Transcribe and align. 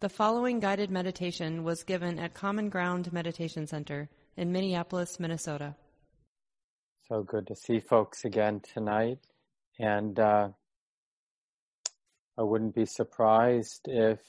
The 0.00 0.08
following 0.08 0.60
guided 0.60 0.92
meditation 0.92 1.64
was 1.64 1.82
given 1.82 2.20
at 2.20 2.32
Common 2.32 2.68
Ground 2.68 3.12
Meditation 3.12 3.66
Center 3.66 4.08
in 4.36 4.52
Minneapolis, 4.52 5.18
Minnesota. 5.18 5.74
So 7.08 7.24
good 7.24 7.48
to 7.48 7.56
see 7.56 7.80
folks 7.80 8.24
again 8.24 8.60
tonight. 8.72 9.18
And 9.80 10.16
uh, 10.20 10.50
I 12.38 12.42
wouldn't 12.42 12.76
be 12.76 12.86
surprised 12.86 13.88
if 13.88 14.20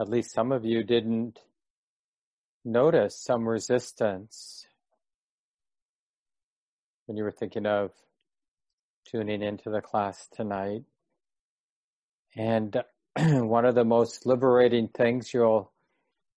at 0.00 0.08
least 0.08 0.34
some 0.34 0.50
of 0.50 0.64
you 0.64 0.82
didn't 0.82 1.38
notice 2.64 3.16
some 3.22 3.48
resistance 3.48 4.66
when 7.06 7.16
you 7.16 7.22
were 7.22 7.30
thinking 7.30 7.66
of 7.66 7.92
tuning 9.08 9.42
into 9.42 9.70
the 9.70 9.80
class 9.80 10.26
tonight. 10.34 10.82
And 12.34 12.82
one 13.18 13.66
of 13.66 13.74
the 13.74 13.84
most 13.84 14.24
liberating 14.24 14.88
things 14.88 15.34
you'll 15.34 15.70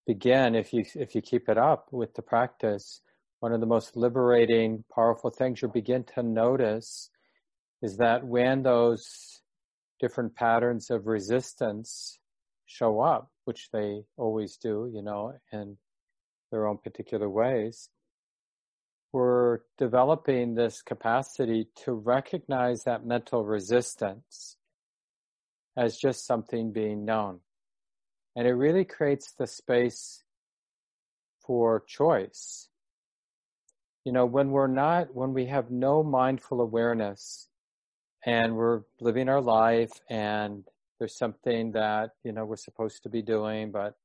begin 0.06 0.56
if 0.56 0.74
you 0.74 0.84
if 0.96 1.16
you 1.16 1.22
keep 1.22 1.48
it 1.48 1.58
up 1.58 1.88
with 1.92 2.14
the 2.16 2.22
practice 2.22 3.00
one 3.40 3.54
of 3.54 3.62
the 3.62 3.66
most 3.66 3.96
liberating 3.96 4.84
powerful 4.94 5.30
things 5.30 5.62
you'll 5.62 5.72
begin 5.72 6.04
to 6.04 6.22
notice 6.22 7.10
is 7.82 7.96
that 7.98 8.26
when 8.26 8.64
those 8.64 9.42
different 10.02 10.36
patterns 10.36 10.90
of 10.90 11.08
resistance 11.08 12.20
show 12.66 13.00
up 13.00 13.32
which 13.46 13.70
they 13.72 14.04
always 14.18 14.58
do 14.58 14.92
you 14.94 15.02
know 15.02 15.34
in 15.54 15.78
their 16.52 16.68
own 16.68 16.78
particular 16.78 17.30
ways 17.30 17.90
we're 19.14 19.60
developing 19.78 20.56
this 20.56 20.82
capacity 20.82 21.70
to 21.86 21.94
recognize 21.94 22.84
that 22.84 23.06
mental 23.06 23.46
resistance 23.46 24.58
as 25.78 25.98
just 25.98 26.26
something 26.26 26.72
being 26.72 27.06
known. 27.06 27.40
And 28.36 28.48
it 28.48 28.54
really 28.54 28.86
creates 28.86 29.32
the 29.32 29.48
space 29.48 30.24
for 31.46 31.84
choice. 31.88 32.70
You 34.04 34.12
know, 34.12 34.26
when 34.26 34.52
we're 34.52 34.68
not, 34.68 35.16
when 35.16 35.34
we 35.34 35.46
have 35.48 35.72
no 35.72 36.04
mindful 36.04 36.62
awareness 36.62 37.48
and 38.26 38.56
we're 38.56 38.82
living 39.00 39.30
our 39.30 39.42
life 39.42 39.92
and 40.10 40.64
there's 41.00 41.18
something 41.18 41.72
that, 41.74 42.12
you 42.24 42.32
know, 42.32 42.46
we're 42.46 42.56
supposed 42.56 43.04
to 43.04 43.10
be 43.10 43.22
doing, 43.22 43.72
but 43.72 43.96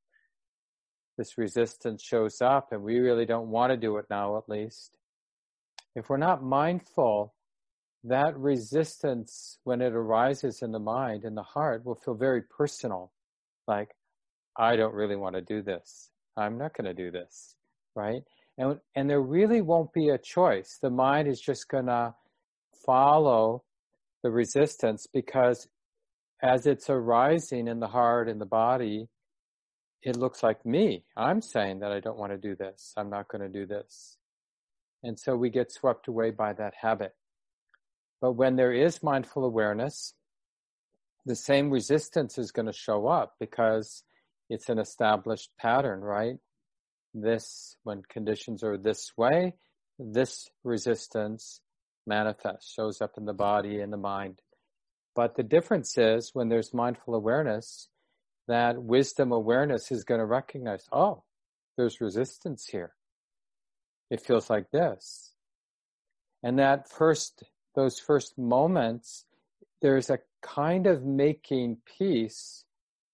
this 1.18 1.36
resistance 1.36 2.02
shows 2.02 2.40
up 2.40 2.72
and 2.72 2.82
we 2.82 2.98
really 2.98 3.26
don't 3.26 3.48
want 3.48 3.70
to 3.70 3.76
do 3.76 3.96
it 3.98 4.06
now, 4.08 4.38
at 4.38 4.48
least. 4.48 4.96
If 5.94 6.08
we're 6.08 6.16
not 6.16 6.42
mindful 6.42 7.34
that 8.04 8.36
resistance, 8.38 9.58
when 9.64 9.80
it 9.80 9.92
arises 9.92 10.62
in 10.62 10.72
the 10.72 10.78
mind 10.78 11.24
and 11.24 11.36
the 11.36 11.42
heart, 11.42 11.84
will 11.84 11.94
feel 11.94 12.14
very 12.14 12.42
personal. 12.42 13.12
Like, 13.66 13.90
I 14.56 14.76
don't 14.76 14.94
really 14.94 15.16
want 15.16 15.36
to 15.36 15.42
do 15.42 15.62
this. 15.62 16.10
I'm 16.36 16.58
not 16.58 16.74
going 16.76 16.86
to 16.86 16.94
do 16.94 17.10
this. 17.10 17.56
Right? 17.94 18.22
And, 18.56 18.78
and 18.94 19.08
there 19.08 19.20
really 19.20 19.60
won't 19.60 19.92
be 19.92 20.08
a 20.08 20.18
choice. 20.18 20.78
The 20.80 20.90
mind 20.90 21.28
is 21.28 21.40
just 21.40 21.68
going 21.68 21.86
to 21.86 22.14
follow 22.86 23.64
the 24.22 24.30
resistance 24.30 25.06
because 25.12 25.68
as 26.42 26.66
it's 26.66 26.88
arising 26.88 27.68
in 27.68 27.80
the 27.80 27.88
heart 27.88 28.28
and 28.28 28.40
the 28.40 28.46
body, 28.46 29.08
it 30.02 30.16
looks 30.16 30.42
like 30.42 30.64
me. 30.64 31.04
I'm 31.16 31.42
saying 31.42 31.80
that 31.80 31.92
I 31.92 32.00
don't 32.00 32.18
want 32.18 32.32
to 32.32 32.38
do 32.38 32.54
this. 32.54 32.94
I'm 32.96 33.10
not 33.10 33.28
going 33.28 33.42
to 33.42 33.48
do 33.48 33.66
this. 33.66 34.16
And 35.02 35.18
so 35.18 35.36
we 35.36 35.50
get 35.50 35.72
swept 35.72 36.08
away 36.08 36.30
by 36.30 36.52
that 36.54 36.74
habit. 36.80 37.14
But 38.20 38.32
when 38.32 38.56
there 38.56 38.72
is 38.72 39.02
mindful 39.02 39.44
awareness, 39.44 40.14
the 41.26 41.36
same 41.36 41.70
resistance 41.70 42.38
is 42.38 42.52
going 42.52 42.66
to 42.66 42.72
show 42.72 43.06
up 43.06 43.34
because 43.38 44.02
it's 44.48 44.68
an 44.68 44.78
established 44.78 45.50
pattern, 45.58 46.00
right? 46.00 46.36
This, 47.14 47.76
when 47.82 48.02
conditions 48.08 48.62
are 48.62 48.76
this 48.76 49.12
way, 49.16 49.54
this 49.98 50.48
resistance 50.64 51.60
manifests, 52.06 52.72
shows 52.72 53.00
up 53.00 53.12
in 53.16 53.24
the 53.24 53.32
body 53.32 53.80
and 53.80 53.92
the 53.92 53.96
mind. 53.96 54.40
But 55.14 55.36
the 55.36 55.42
difference 55.42 55.98
is 55.98 56.30
when 56.32 56.48
there's 56.48 56.72
mindful 56.72 57.14
awareness, 57.14 57.88
that 58.48 58.82
wisdom 58.82 59.32
awareness 59.32 59.92
is 59.92 60.04
going 60.04 60.20
to 60.20 60.26
recognize, 60.26 60.86
oh, 60.92 61.22
there's 61.76 62.00
resistance 62.00 62.66
here. 62.66 62.94
It 64.10 64.24
feels 64.24 64.50
like 64.50 64.70
this. 64.70 65.32
And 66.42 66.58
that 66.58 66.88
first 66.88 67.44
those 67.74 67.98
first 67.98 68.36
moments, 68.38 69.24
there's 69.80 70.10
a 70.10 70.18
kind 70.42 70.86
of 70.86 71.04
making 71.04 71.78
peace 71.98 72.64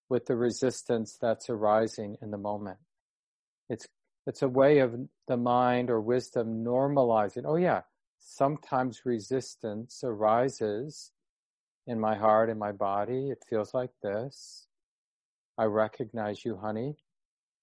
with 0.08 0.26
the 0.26 0.36
resistance 0.36 1.18
that's 1.20 1.50
arising 1.50 2.16
in 2.22 2.30
the 2.30 2.38
moment. 2.38 2.78
It's 3.68 3.86
it's 4.26 4.42
a 4.42 4.48
way 4.48 4.78
of 4.78 4.96
the 5.28 5.36
mind 5.36 5.88
or 5.88 6.00
wisdom 6.00 6.64
normalizing. 6.64 7.44
Oh 7.44 7.56
yeah, 7.56 7.82
sometimes 8.18 9.02
resistance 9.04 10.00
arises 10.02 11.12
in 11.86 12.00
my 12.00 12.16
heart 12.16 12.50
in 12.50 12.58
my 12.58 12.72
body. 12.72 13.30
It 13.30 13.44
feels 13.48 13.72
like 13.72 13.90
this. 14.02 14.66
I 15.58 15.64
recognize 15.64 16.44
you, 16.44 16.56
honey. 16.56 16.96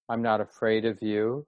I'm 0.08 0.22
not 0.22 0.40
afraid 0.40 0.84
of 0.84 1.02
you. 1.02 1.46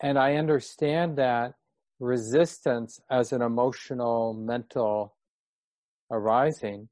And 0.00 0.18
I 0.18 0.34
understand 0.34 1.16
that 1.18 1.54
resistance 2.02 3.00
as 3.08 3.32
an 3.32 3.42
emotional, 3.42 4.34
mental 4.34 5.14
arising, 6.10 6.88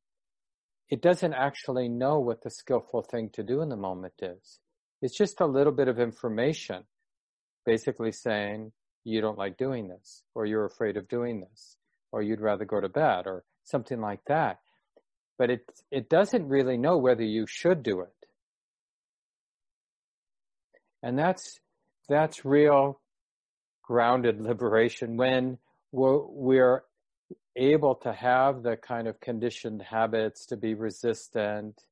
it 0.88 1.02
doesn't 1.02 1.34
actually 1.34 1.88
know 1.88 2.20
what 2.20 2.42
the 2.42 2.50
skillful 2.50 3.02
thing 3.02 3.28
to 3.32 3.42
do 3.42 3.60
in 3.60 3.68
the 3.68 3.76
moment 3.76 4.14
is. 4.22 4.60
It's 5.02 5.16
just 5.16 5.40
a 5.40 5.46
little 5.46 5.72
bit 5.72 5.88
of 5.88 5.98
information, 5.98 6.84
basically 7.66 8.12
saying, 8.12 8.72
you 9.02 9.20
don't 9.20 9.38
like 9.38 9.56
doing 9.56 9.88
this, 9.88 10.22
or 10.34 10.46
you're 10.46 10.64
afraid 10.64 10.96
of 10.96 11.08
doing 11.08 11.40
this, 11.40 11.76
or 12.12 12.22
you'd 12.22 12.40
rather 12.40 12.64
go 12.64 12.80
to 12.80 12.88
bed, 12.88 13.26
or 13.26 13.44
something 13.64 14.00
like 14.00 14.20
that. 14.26 14.58
But 15.38 15.50
it, 15.50 15.60
it 15.90 16.08
doesn't 16.08 16.48
really 16.48 16.76
know 16.76 16.98
whether 16.98 17.24
you 17.24 17.46
should 17.48 17.82
do 17.82 18.00
it. 18.00 18.12
And 21.02 21.18
that's, 21.18 21.58
that's 22.08 22.44
real 22.44 23.00
grounded 23.90 24.40
liberation 24.40 25.16
when 25.16 25.58
we're, 25.90 26.84
able 27.56 27.96
to 27.96 28.12
have 28.12 28.62
the 28.62 28.76
kind 28.76 29.08
of 29.08 29.18
conditioned 29.20 29.82
habits 29.82 30.46
to 30.46 30.56
be 30.56 30.72
resistant, 30.72 31.82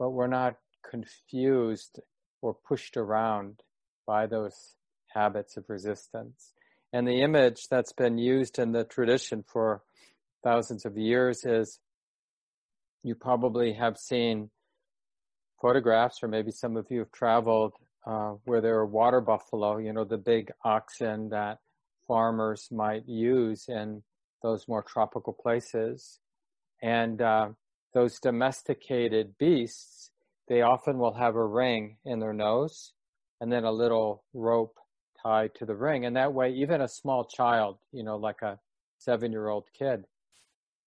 but 0.00 0.10
we're 0.10 0.26
not 0.26 0.56
confused 0.90 2.00
or 2.42 2.52
pushed 2.52 2.96
around 2.96 3.62
by 4.08 4.26
those 4.26 4.74
habits 5.14 5.56
of 5.56 5.64
resistance. 5.68 6.52
And 6.92 7.06
the 7.06 7.22
image 7.22 7.68
that's 7.70 7.92
been 7.92 8.18
used 8.18 8.58
in 8.58 8.72
the 8.72 8.82
tradition 8.82 9.44
for 9.46 9.82
thousands 10.42 10.84
of 10.84 10.98
years 10.98 11.44
is 11.44 11.78
you 13.04 13.14
probably 13.14 13.74
have 13.74 13.96
seen 13.96 14.50
photographs, 15.62 16.18
or 16.20 16.28
maybe 16.28 16.50
some 16.50 16.76
of 16.76 16.86
you 16.90 16.98
have 16.98 17.12
traveled 17.12 17.74
uh, 18.06 18.34
where 18.44 18.60
there 18.60 18.76
are 18.78 18.86
water 18.86 19.20
buffalo, 19.20 19.78
you 19.78 19.92
know, 19.92 20.04
the 20.04 20.18
big 20.18 20.50
oxen 20.64 21.28
that 21.30 21.58
farmers 22.06 22.68
might 22.70 23.06
use 23.06 23.66
in 23.68 24.02
those 24.42 24.66
more 24.68 24.82
tropical 24.82 25.32
places. 25.32 26.18
And 26.82 27.20
uh, 27.20 27.48
those 27.92 28.18
domesticated 28.18 29.36
beasts, 29.38 30.10
they 30.48 30.62
often 30.62 30.98
will 30.98 31.14
have 31.14 31.36
a 31.36 31.44
ring 31.46 31.96
in 32.04 32.20
their 32.20 32.32
nose 32.32 32.92
and 33.40 33.52
then 33.52 33.64
a 33.64 33.72
little 33.72 34.24
rope 34.34 34.76
tied 35.22 35.54
to 35.56 35.66
the 35.66 35.76
ring. 35.76 36.06
And 36.06 36.16
that 36.16 36.32
way, 36.32 36.52
even 36.52 36.80
a 36.80 36.88
small 36.88 37.24
child, 37.24 37.78
you 37.92 38.02
know, 38.02 38.16
like 38.16 38.42
a 38.42 38.58
seven 38.98 39.30
year 39.32 39.48
old 39.48 39.68
kid, 39.78 40.04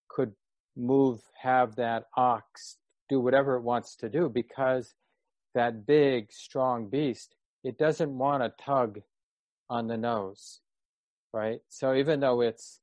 could 0.10 0.34
move, 0.76 1.22
have 1.42 1.76
that 1.76 2.06
ox 2.18 2.78
do 3.10 3.20
whatever 3.20 3.56
it 3.56 3.62
wants 3.62 3.96
to 3.98 4.10
do 4.10 4.30
because 4.30 4.96
that 5.54 5.86
big, 5.86 6.32
strong 6.32 6.90
beast, 6.90 7.36
it 7.64 7.78
doesn't 7.78 8.18
want 8.18 8.44
to 8.44 8.64
tug 8.64 9.02
on 9.70 9.88
the 9.88 9.98
nose, 9.98 10.60
right? 11.34 11.62
So 11.70 11.96
even 11.96 12.20
though 12.20 12.42
it's 12.42 12.80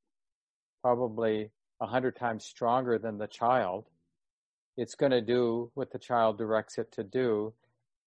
probably 0.82 1.50
a 1.80 1.86
hundred 1.86 2.16
times 2.16 2.44
stronger 2.44 2.98
than 2.98 3.18
the 3.18 3.26
child, 3.26 3.86
it's 4.76 4.94
going 4.94 5.12
to 5.12 5.20
do 5.20 5.70
what 5.74 5.92
the 5.92 5.98
child 5.98 6.38
directs 6.38 6.78
it 6.78 6.90
to 6.92 7.04
do 7.04 7.52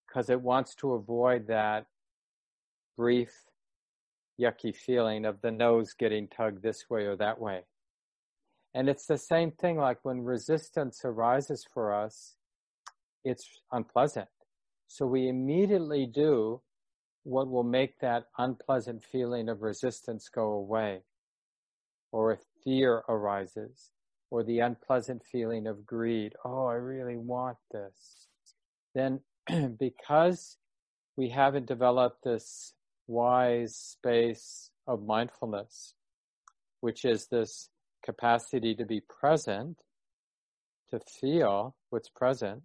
because 0.07 0.29
it 0.29 0.41
wants 0.41 0.75
to 0.75 0.93
avoid 0.93 1.47
that 1.47 1.85
brief, 2.97 3.31
yucky 4.39 4.75
feeling 4.75 5.25
of 5.25 5.41
the 5.41 5.51
nose 5.51 5.93
getting 5.93 6.27
tugged 6.27 6.63
this 6.63 6.89
way 6.89 7.05
or 7.05 7.15
that 7.15 7.39
way. 7.39 7.61
And 8.73 8.89
it's 8.89 9.05
the 9.05 9.17
same 9.17 9.51
thing 9.51 9.77
like 9.77 9.99
when 10.03 10.21
resistance 10.21 11.01
arises 11.03 11.65
for 11.73 11.93
us, 11.93 12.35
it's 13.23 13.47
unpleasant. 13.71 14.27
So 14.93 15.07
we 15.07 15.27
immediately 15.27 16.05
do 16.05 16.61
what 17.23 17.49
will 17.49 17.63
make 17.63 17.99
that 18.01 18.25
unpleasant 18.37 19.03
feeling 19.03 19.49
of 19.49 19.63
resistance 19.63 20.29
go 20.29 20.51
away. 20.51 21.01
Or 22.11 22.31
if 22.31 22.41
fear 22.63 23.03
arises, 23.09 23.89
or 24.29 24.43
the 24.43 24.59
unpleasant 24.59 25.23
feeling 25.25 25.65
of 25.65 25.83
greed, 25.83 26.33
oh, 26.45 26.67
I 26.67 26.75
really 26.75 27.17
want 27.17 27.57
this. 27.71 28.27
then 28.93 29.21
because 29.79 30.59
we 31.17 31.29
haven't 31.29 31.65
developed 31.65 32.23
this 32.23 32.75
wise 33.07 33.75
space 33.75 34.69
of 34.85 35.03
mindfulness, 35.03 35.95
which 36.81 37.03
is 37.03 37.29
this 37.29 37.71
capacity 38.05 38.75
to 38.75 38.85
be 38.85 39.01
present, 39.01 39.79
to 40.91 40.99
feel 40.99 41.75
what's 41.89 42.09
present, 42.09 42.61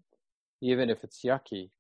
even 0.60 0.90
if 0.90 1.02
it's 1.02 1.24
yucky. 1.24 1.70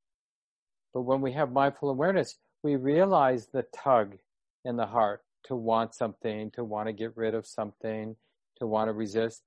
But 0.92 1.02
when 1.02 1.20
we 1.20 1.32
have 1.32 1.52
mindful 1.52 1.90
awareness, 1.90 2.38
we 2.62 2.76
realize 2.76 3.46
the 3.46 3.64
tug 3.74 4.16
in 4.64 4.76
the 4.76 4.86
heart 4.86 5.22
to 5.44 5.54
want 5.54 5.94
something, 5.94 6.50
to 6.52 6.64
want 6.64 6.88
to 6.88 6.92
get 6.92 7.16
rid 7.16 7.34
of 7.34 7.46
something, 7.46 8.16
to 8.58 8.66
want 8.66 8.88
to 8.88 8.92
resist. 8.92 9.42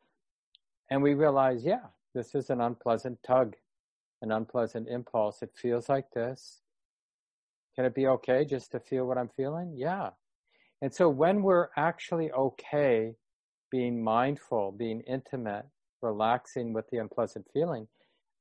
And 0.89 1.01
we 1.01 1.13
realize, 1.13 1.63
yeah, 1.63 1.87
this 2.13 2.35
is 2.35 2.49
an 2.49 2.61
unpleasant 2.61 3.21
tug, 3.23 3.55
an 4.21 4.31
unpleasant 4.31 4.87
impulse. 4.87 5.41
It 5.41 5.51
feels 5.55 5.89
like 5.89 6.11
this. 6.11 6.61
Can 7.75 7.85
it 7.85 7.95
be 7.95 8.07
okay 8.07 8.45
just 8.45 8.71
to 8.71 8.79
feel 8.79 9.05
what 9.05 9.17
I'm 9.17 9.29
feeling? 9.29 9.73
Yeah. 9.75 10.09
And 10.81 10.93
so 10.93 11.09
when 11.09 11.43
we're 11.43 11.69
actually 11.77 12.31
okay 12.31 13.15
being 13.69 14.03
mindful, 14.03 14.73
being 14.73 15.01
intimate, 15.01 15.65
relaxing 16.01 16.73
with 16.73 16.89
the 16.89 16.97
unpleasant 16.97 17.45
feeling, 17.53 17.87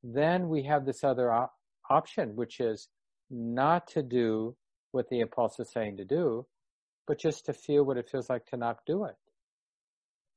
then 0.03 0.49
we 0.49 0.63
have 0.65 0.87
this 0.87 1.05
other 1.05 1.31
op- 1.31 1.55
option, 1.91 2.37
which 2.37 2.61
is 2.61 2.89
not 3.31 3.87
to 3.89 4.03
do 4.03 4.57
what 4.93 5.09
the 5.09 5.21
impulse 5.21 5.59
is 5.61 5.71
saying 5.71 5.97
to 5.99 6.05
do, 6.05 6.47
but 7.07 7.19
just 7.19 7.47
to 7.47 7.53
feel 7.53 7.85
what 7.85 7.97
it 7.97 8.09
feels 8.09 8.31
like 8.31 8.47
to 8.47 8.57
not 8.57 8.79
do 8.87 9.05
it. 9.05 9.17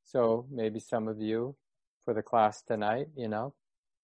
So 0.04 0.46
maybe 0.52 0.80
some 0.80 1.08
of 1.08 1.20
you 1.22 1.56
for 2.04 2.14
the 2.14 2.22
class 2.22 2.62
tonight, 2.62 3.08
you 3.16 3.28
know, 3.28 3.54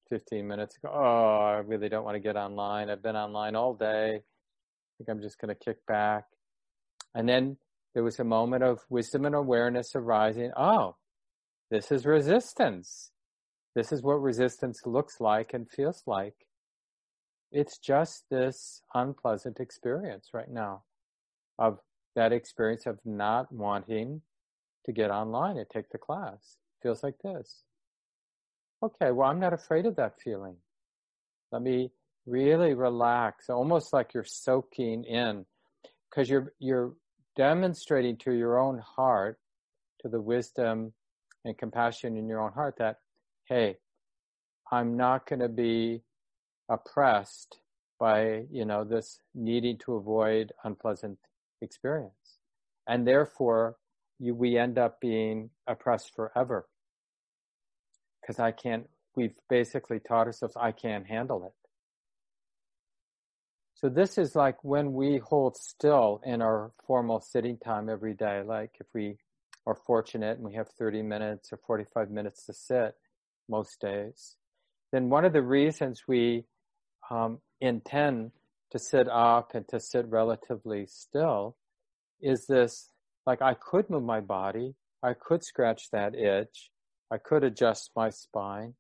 15 0.09 0.47
minutes 0.47 0.77
ago, 0.77 0.91
oh, 0.93 1.55
I 1.55 1.57
really 1.57 1.89
don't 1.89 2.05
want 2.05 2.15
to 2.15 2.19
get 2.19 2.35
online. 2.35 2.89
I've 2.89 3.03
been 3.03 3.15
online 3.15 3.55
all 3.55 3.73
day. 3.73 4.15
I 4.15 4.91
think 4.97 5.09
I'm 5.09 5.21
just 5.21 5.39
going 5.39 5.53
to 5.53 5.55
kick 5.55 5.85
back. 5.85 6.25
And 7.13 7.27
then 7.27 7.57
there 7.93 8.03
was 8.03 8.19
a 8.19 8.23
moment 8.23 8.63
of 8.63 8.79
wisdom 8.89 9.25
and 9.25 9.35
awareness 9.35 9.95
arising. 9.95 10.51
Oh, 10.55 10.95
this 11.69 11.91
is 11.91 12.05
resistance. 12.05 13.11
This 13.75 13.91
is 13.91 14.01
what 14.01 14.21
resistance 14.21 14.81
looks 14.85 15.19
like 15.19 15.53
and 15.53 15.69
feels 15.69 16.03
like. 16.07 16.35
It's 17.51 17.77
just 17.77 18.25
this 18.29 18.81
unpleasant 18.93 19.59
experience 19.59 20.29
right 20.33 20.49
now 20.49 20.83
of 21.57 21.79
that 22.15 22.31
experience 22.31 22.85
of 22.85 22.99
not 23.05 23.51
wanting 23.51 24.21
to 24.85 24.91
get 24.91 25.11
online 25.11 25.57
and 25.57 25.67
take 25.69 25.89
the 25.89 25.97
class. 25.97 26.57
Feels 26.81 27.03
like 27.03 27.17
this. 27.23 27.63
Okay, 28.81 29.11
well, 29.11 29.29
I'm 29.29 29.39
not 29.39 29.53
afraid 29.53 29.85
of 29.85 29.95
that 29.97 30.21
feeling. 30.23 30.55
Let 31.51 31.61
me 31.61 31.91
really 32.25 32.73
relax, 32.73 33.49
almost 33.49 33.91
like 33.91 34.13
you're 34.13 34.23
soaking 34.23 35.03
in, 35.03 35.45
because 36.09 36.29
you're 36.29 36.53
you're 36.59 36.93
demonstrating 37.35 38.17
to 38.17 38.31
your 38.31 38.59
own 38.59 38.79
heart, 38.79 39.39
to 40.01 40.07
the 40.07 40.21
wisdom 40.21 40.93
and 41.45 41.57
compassion 41.57 42.17
in 42.17 42.27
your 42.27 42.41
own 42.41 42.53
heart 42.53 42.75
that, 42.77 42.97
hey, 43.45 43.77
I'm 44.71 44.95
not 44.95 45.27
going 45.27 45.39
to 45.39 45.49
be 45.49 46.03
oppressed 46.69 47.57
by 47.99 48.43
you 48.51 48.65
know 48.65 48.83
this 48.83 49.19
needing 49.33 49.77
to 49.79 49.95
avoid 49.95 50.51
unpleasant 50.63 51.17
experience, 51.61 52.39
and 52.87 53.07
therefore 53.07 53.77
you, 54.19 54.35
we 54.35 54.57
end 54.57 54.77
up 54.77 54.99
being 54.99 55.49
oppressed 55.67 56.13
forever 56.15 56.67
because 58.29 58.39
I 58.39 58.51
can't, 58.51 58.87
we've 59.15 59.33
basically 59.49 59.99
taught 59.99 60.27
ourselves, 60.27 60.55
I 60.55 60.71
can't 60.71 61.07
handle 61.07 61.45
it. 61.45 61.53
So 63.73 63.89
this 63.89 64.19
is 64.19 64.35
like 64.35 64.63
when 64.63 64.93
we 64.93 65.17
hold 65.17 65.57
still 65.57 66.21
in 66.23 66.41
our 66.41 66.71
formal 66.85 67.21
sitting 67.21 67.57
time 67.57 67.89
every 67.89 68.13
day, 68.13 68.43
like 68.45 68.71
if 68.79 68.87
we 68.93 69.17
are 69.65 69.73
fortunate 69.87 70.37
and 70.37 70.45
we 70.45 70.53
have 70.53 70.67
30 70.77 71.01
minutes 71.01 71.51
or 71.51 71.59
45 71.65 72.11
minutes 72.11 72.45
to 72.45 72.53
sit 72.53 72.95
most 73.47 73.81
days, 73.81 74.35
then 74.91 75.09
one 75.09 75.25
of 75.25 75.33
the 75.33 75.41
reasons 75.41 76.03
we 76.07 76.45
um, 77.09 77.39
intend 77.61 78.31
to 78.71 78.79
sit 78.79 79.07
up 79.09 79.55
and 79.55 79.67
to 79.67 79.79
sit 79.79 80.05
relatively 80.07 80.85
still 80.85 81.55
is 82.21 82.45
this 82.47 82.89
like 83.25 83.41
I 83.41 83.53
could 83.53 83.89
move 83.89 84.03
my 84.03 84.19
body, 84.19 84.75
I 85.03 85.13
could 85.13 85.43
scratch 85.43 85.89
that 85.91 86.15
itch, 86.15 86.71
I 87.11 87.17
could 87.17 87.43
adjust 87.43 87.91
my 87.95 88.09
spine. 88.09 88.73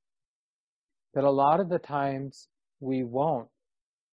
But 1.13 1.23
a 1.23 1.31
lot 1.31 1.59
of 1.59 1.69
the 1.69 1.79
times 1.79 2.47
we 2.79 3.03
won't 3.03 3.49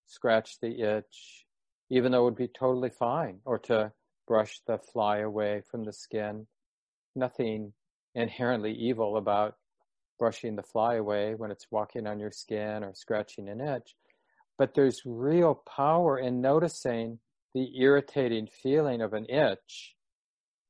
scratch 0.06 0.58
the 0.60 0.80
itch, 0.80 1.46
even 1.90 2.12
though 2.12 2.22
it 2.22 2.24
would 2.24 2.36
be 2.36 2.48
totally 2.48 2.90
fine, 2.90 3.38
or 3.44 3.58
to 3.60 3.92
brush 4.26 4.60
the 4.66 4.78
fly 4.78 5.18
away 5.18 5.62
from 5.70 5.84
the 5.84 5.92
skin. 5.92 6.46
Nothing 7.14 7.72
inherently 8.14 8.72
evil 8.72 9.16
about 9.16 9.56
brushing 10.18 10.56
the 10.56 10.62
fly 10.62 10.94
away 10.94 11.34
when 11.34 11.50
it's 11.50 11.70
walking 11.70 12.06
on 12.06 12.18
your 12.18 12.32
skin 12.32 12.82
or 12.82 12.94
scratching 12.94 13.48
an 13.48 13.60
itch. 13.60 13.94
But 14.58 14.74
there's 14.74 15.02
real 15.04 15.54
power 15.54 16.18
in 16.18 16.40
noticing 16.40 17.18
the 17.54 17.78
irritating 17.78 18.48
feeling 18.62 19.02
of 19.02 19.12
an 19.12 19.26
itch 19.28 19.96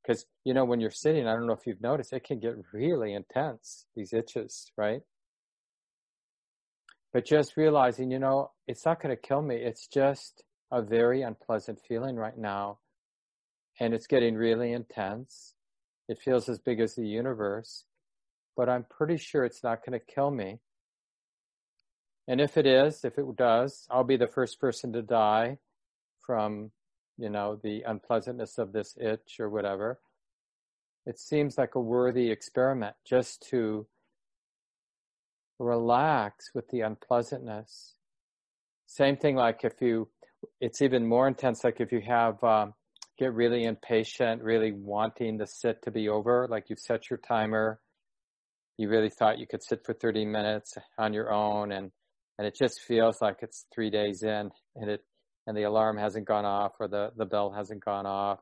because, 0.06 0.24
you 0.44 0.54
know, 0.54 0.64
when 0.64 0.80
you're 0.80 0.90
sitting, 0.90 1.26
I 1.26 1.32
don't 1.32 1.46
know 1.46 1.52
if 1.52 1.66
you've 1.66 1.80
noticed, 1.80 2.12
it 2.12 2.24
can 2.24 2.38
get 2.38 2.54
really 2.72 3.12
intense, 3.12 3.86
these 3.96 4.12
itches, 4.12 4.70
right? 4.76 5.00
But 7.12 7.24
just 7.24 7.56
realizing, 7.56 8.10
you 8.10 8.18
know, 8.18 8.52
it's 8.68 8.84
not 8.84 9.02
going 9.02 9.14
to 9.14 9.20
kill 9.20 9.42
me. 9.42 9.56
It's 9.56 9.88
just 9.88 10.44
a 10.70 10.82
very 10.82 11.22
unpleasant 11.22 11.80
feeling 11.88 12.16
right 12.16 12.36
now. 12.36 12.78
And 13.80 13.94
it's 13.94 14.06
getting 14.06 14.36
really 14.36 14.72
intense. 14.72 15.54
It 16.08 16.20
feels 16.24 16.48
as 16.48 16.58
big 16.60 16.78
as 16.78 16.94
the 16.94 17.06
universe, 17.06 17.84
but 18.56 18.68
I'm 18.68 18.84
pretty 18.88 19.16
sure 19.16 19.44
it's 19.44 19.64
not 19.64 19.84
going 19.84 19.98
to 19.98 20.14
kill 20.14 20.30
me. 20.30 20.60
And 22.28 22.40
if 22.40 22.56
it 22.56 22.66
is, 22.66 23.04
if 23.04 23.18
it 23.18 23.36
does, 23.36 23.86
I'll 23.90 24.04
be 24.04 24.16
the 24.16 24.26
first 24.26 24.60
person 24.60 24.92
to 24.92 25.02
die 25.02 25.58
from 26.24 26.72
you 27.18 27.30
know, 27.30 27.58
the 27.62 27.82
unpleasantness 27.82 28.58
of 28.58 28.72
this 28.72 28.96
itch 29.00 29.40
or 29.40 29.48
whatever. 29.48 29.98
It 31.06 31.18
seems 31.18 31.56
like 31.56 31.74
a 31.74 31.80
worthy 31.80 32.30
experiment 32.30 32.96
just 33.06 33.46
to 33.50 33.86
relax 35.58 36.50
with 36.54 36.68
the 36.68 36.80
unpleasantness. 36.80 37.94
Same 38.86 39.16
thing 39.16 39.36
like 39.36 39.64
if 39.64 39.80
you, 39.80 40.08
it's 40.60 40.82
even 40.82 41.06
more 41.06 41.26
intense, 41.26 41.64
like 41.64 41.80
if 41.80 41.92
you 41.92 42.02
have, 42.06 42.42
um, 42.44 42.74
get 43.18 43.32
really 43.32 43.64
impatient, 43.64 44.42
really 44.42 44.72
wanting 44.72 45.38
the 45.38 45.46
sit 45.46 45.80
to 45.82 45.90
be 45.90 46.08
over, 46.08 46.46
like 46.50 46.68
you've 46.68 46.78
set 46.78 47.08
your 47.08 47.18
timer, 47.18 47.80
you 48.76 48.90
really 48.90 49.08
thought 49.08 49.38
you 49.38 49.46
could 49.46 49.62
sit 49.62 49.86
for 49.86 49.94
30 49.94 50.26
minutes 50.26 50.74
on 50.98 51.14
your 51.14 51.32
own 51.32 51.72
and, 51.72 51.92
and 52.38 52.46
it 52.46 52.54
just 52.54 52.80
feels 52.80 53.20
like 53.20 53.38
it's 53.42 53.66
three 53.74 53.90
days 53.90 54.22
in 54.22 54.50
and 54.76 54.90
it 54.90 55.04
and 55.46 55.56
the 55.56 55.62
alarm 55.62 55.96
hasn't 55.96 56.26
gone 56.26 56.44
off 56.44 56.72
or 56.80 56.88
the, 56.88 57.12
the 57.16 57.24
bell 57.24 57.52
hasn't 57.52 57.84
gone 57.84 58.06
off 58.06 58.40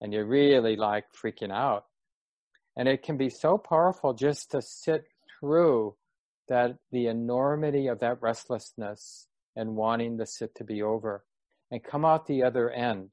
and 0.00 0.12
you're 0.12 0.26
really 0.26 0.76
like 0.76 1.04
freaking 1.12 1.52
out. 1.52 1.84
And 2.76 2.88
it 2.88 3.02
can 3.02 3.16
be 3.16 3.30
so 3.30 3.58
powerful 3.58 4.14
just 4.14 4.50
to 4.50 4.62
sit 4.62 5.04
through 5.38 5.96
that 6.48 6.76
the 6.92 7.06
enormity 7.06 7.88
of 7.88 8.00
that 8.00 8.22
restlessness 8.22 9.26
and 9.54 9.76
wanting 9.76 10.16
the 10.16 10.26
sit 10.26 10.54
to 10.56 10.64
be 10.64 10.82
over 10.82 11.24
and 11.70 11.82
come 11.82 12.04
out 12.04 12.26
the 12.26 12.42
other 12.42 12.70
end. 12.70 13.12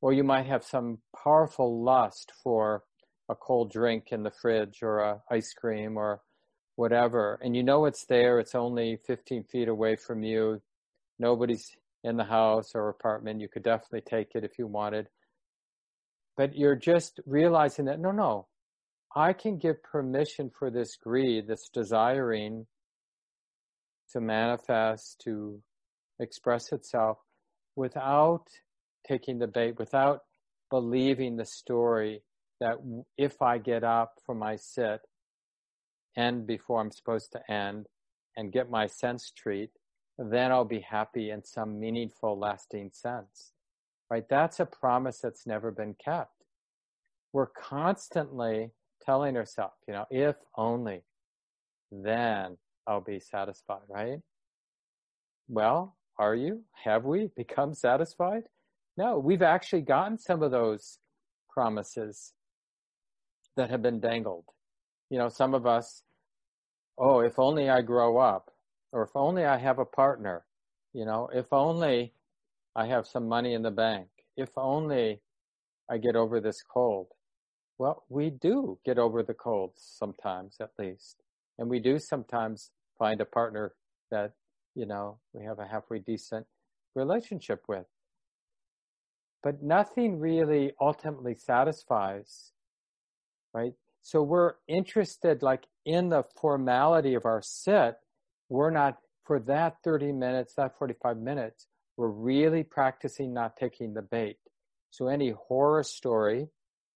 Or 0.00 0.12
you 0.12 0.24
might 0.24 0.46
have 0.46 0.64
some 0.64 0.98
powerful 1.22 1.84
lust 1.84 2.32
for 2.42 2.82
a 3.30 3.34
cold 3.34 3.70
drink 3.70 4.08
in 4.10 4.24
the 4.24 4.32
fridge 4.42 4.78
or 4.82 4.98
a 4.98 5.22
ice 5.30 5.52
cream 5.54 5.96
or 5.96 6.20
whatever. 6.82 7.38
And 7.40 7.54
you 7.54 7.62
know 7.62 7.84
it's 7.84 8.06
there. 8.06 8.40
It's 8.40 8.56
only 8.56 8.98
15 9.06 9.44
feet 9.44 9.68
away 9.68 9.94
from 9.94 10.24
you. 10.24 10.60
Nobody's 11.16 11.76
in 12.02 12.16
the 12.16 12.24
house 12.24 12.72
or 12.74 12.88
apartment. 12.88 13.40
You 13.40 13.46
could 13.46 13.62
definitely 13.62 14.00
take 14.00 14.34
it 14.34 14.42
if 14.42 14.58
you 14.58 14.66
wanted. 14.66 15.06
But 16.36 16.56
you're 16.56 16.74
just 16.74 17.20
realizing 17.24 17.84
that 17.84 18.00
no, 18.00 18.10
no, 18.10 18.48
I 19.14 19.32
can 19.32 19.58
give 19.58 19.80
permission 19.84 20.50
for 20.58 20.72
this 20.72 20.96
greed, 20.96 21.46
this 21.46 21.68
desiring 21.72 22.66
to 24.10 24.20
manifest, 24.20 25.20
to 25.26 25.62
express 26.18 26.72
itself 26.72 27.18
without 27.76 28.46
taking 29.06 29.38
the 29.38 29.46
bait, 29.46 29.78
without 29.78 30.22
believing 30.68 31.36
the 31.36 31.46
story 31.46 32.24
that 32.60 32.78
if 33.16 33.40
I 33.40 33.58
get 33.58 33.84
up 33.84 34.14
from 34.26 34.40
my 34.40 34.56
sit, 34.56 35.00
end 36.16 36.46
before 36.46 36.80
I'm 36.80 36.90
supposed 36.90 37.32
to 37.32 37.52
end, 37.52 37.86
and 38.36 38.52
get 38.52 38.70
my 38.70 38.86
sense 38.86 39.30
treat, 39.30 39.70
then 40.18 40.52
I'll 40.52 40.64
be 40.64 40.80
happy 40.80 41.30
in 41.30 41.44
some 41.44 41.78
meaningful, 41.78 42.38
lasting 42.38 42.90
sense. 42.92 43.52
Right? 44.10 44.24
That's 44.28 44.60
a 44.60 44.66
promise 44.66 45.18
that's 45.18 45.46
never 45.46 45.70
been 45.70 45.94
kept. 46.02 46.44
We're 47.32 47.46
constantly 47.46 48.70
telling 49.04 49.36
ourselves, 49.36 49.74
you 49.88 49.94
know, 49.94 50.06
if 50.10 50.36
only, 50.56 51.02
then 51.90 52.58
I'll 52.86 53.00
be 53.00 53.20
satisfied, 53.20 53.82
right? 53.88 54.20
well, 55.48 55.96
are 56.18 56.34
you? 56.34 56.62
Have 56.84 57.04
we 57.04 57.30
become 57.36 57.74
satisfied? 57.74 58.44
No, 58.96 59.18
we've 59.18 59.42
actually 59.42 59.82
gotten 59.82 60.18
some 60.18 60.42
of 60.42 60.50
those 60.50 60.98
promises 61.48 62.32
that 63.56 63.70
have 63.70 63.82
been 63.82 64.00
dangled. 64.00 64.44
You 65.12 65.18
know, 65.18 65.28
some 65.28 65.52
of 65.52 65.66
us, 65.66 66.04
oh, 66.96 67.20
if 67.20 67.38
only 67.38 67.68
I 67.68 67.82
grow 67.82 68.16
up, 68.16 68.50
or 68.92 69.02
if 69.02 69.10
only 69.14 69.44
I 69.44 69.58
have 69.58 69.78
a 69.78 69.84
partner, 69.84 70.46
you 70.94 71.04
know, 71.04 71.28
if 71.34 71.52
only 71.52 72.14
I 72.74 72.86
have 72.86 73.06
some 73.06 73.28
money 73.28 73.52
in 73.52 73.60
the 73.60 73.70
bank, 73.70 74.08
if 74.38 74.48
only 74.56 75.20
I 75.90 75.98
get 75.98 76.16
over 76.16 76.40
this 76.40 76.62
cold. 76.62 77.08
Well, 77.76 78.04
we 78.08 78.30
do 78.30 78.78
get 78.86 78.98
over 78.98 79.22
the 79.22 79.34
colds 79.34 79.82
sometimes, 79.98 80.56
at 80.62 80.70
least. 80.78 81.16
And 81.58 81.68
we 81.68 81.78
do 81.78 81.98
sometimes 81.98 82.70
find 82.98 83.20
a 83.20 83.26
partner 83.26 83.74
that, 84.10 84.32
you 84.74 84.86
know, 84.86 85.18
we 85.34 85.44
have 85.44 85.58
a 85.58 85.66
halfway 85.66 85.98
decent 85.98 86.46
relationship 86.94 87.64
with. 87.68 87.84
But 89.42 89.62
nothing 89.62 90.18
really 90.18 90.72
ultimately 90.80 91.34
satisfies, 91.34 92.52
right? 93.52 93.74
So 94.02 94.22
we're 94.22 94.54
interested 94.66 95.42
like 95.42 95.66
in 95.86 96.08
the 96.08 96.24
formality 96.40 97.14
of 97.14 97.24
our 97.24 97.40
sit. 97.42 97.96
We're 98.48 98.70
not 98.70 98.98
for 99.24 99.38
that 99.40 99.76
30 99.84 100.12
minutes, 100.12 100.54
that 100.54 100.76
45 100.76 101.16
minutes, 101.16 101.66
we're 101.96 102.08
really 102.08 102.64
practicing 102.64 103.32
not 103.32 103.56
taking 103.56 103.94
the 103.94 104.02
bait. 104.02 104.38
So 104.90 105.06
any 105.06 105.30
horror 105.30 105.84
story 105.84 106.48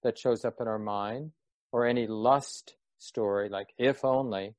that 0.03 0.19
shows 0.19 0.45
up 0.45 0.57
in 0.61 0.69
our 0.69 0.79
mind 0.79 1.31
or 1.73 1.87
any 1.87 2.07
lust 2.07 2.75
story, 2.99 3.49
like 3.49 3.69
if 3.79 4.05
only, 4.05 4.55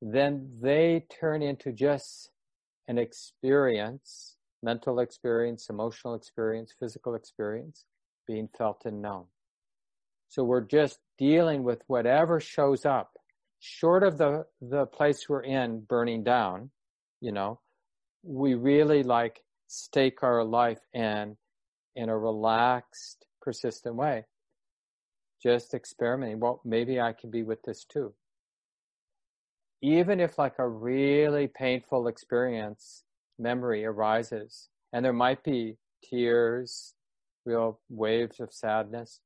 then 0.00 0.50
they 0.60 1.06
turn 1.20 1.42
into 1.42 1.72
just 1.72 2.30
an 2.86 2.98
experience, 2.98 4.36
mental 4.62 5.00
experience, 5.00 5.68
emotional 5.68 6.14
experience, 6.14 6.72
physical 6.78 7.14
experience 7.14 7.84
being 8.26 8.48
felt 8.56 8.82
and 8.84 9.02
known. 9.02 9.24
So 10.28 10.44
we're 10.44 10.60
just 10.60 10.98
dealing 11.18 11.62
with 11.62 11.82
whatever 11.86 12.40
shows 12.40 12.84
up 12.84 13.18
short 13.60 14.02
of 14.02 14.18
the, 14.18 14.46
the 14.60 14.86
place 14.86 15.28
we're 15.28 15.42
in 15.42 15.80
burning 15.80 16.22
down, 16.22 16.70
you 17.20 17.32
know, 17.32 17.60
we 18.22 18.54
really 18.54 19.02
like 19.02 19.40
stake 19.66 20.22
our 20.22 20.44
life 20.44 20.80
in 20.92 21.36
in 21.96 22.08
a 22.08 22.16
relaxed, 22.16 23.26
persistent 23.40 23.96
way. 23.96 24.24
Just 25.42 25.74
experimenting. 25.74 26.38
Well, 26.38 26.60
maybe 26.64 27.00
I 27.00 27.12
can 27.12 27.30
be 27.30 27.42
with 27.42 27.62
this 27.62 27.84
too. 27.84 28.14
Even 29.82 30.20
if 30.20 30.38
like 30.38 30.58
a 30.58 30.68
really 30.68 31.48
painful 31.48 32.06
experience 32.06 33.02
memory 33.38 33.84
arises 33.84 34.68
and 34.92 35.04
there 35.04 35.12
might 35.12 35.42
be 35.42 35.76
tears, 36.08 36.94
real 37.44 37.80
waves 37.88 38.38
of 38.38 38.52
sadness, 38.52 39.20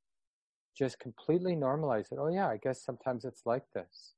just 0.76 0.98
completely 0.98 1.54
normalize 1.54 2.12
it. 2.12 2.18
Oh 2.18 2.28
yeah, 2.28 2.48
I 2.48 2.56
guess 2.56 2.82
sometimes 2.82 3.24
it's 3.24 3.42
like 3.44 3.64
this. 3.74 4.14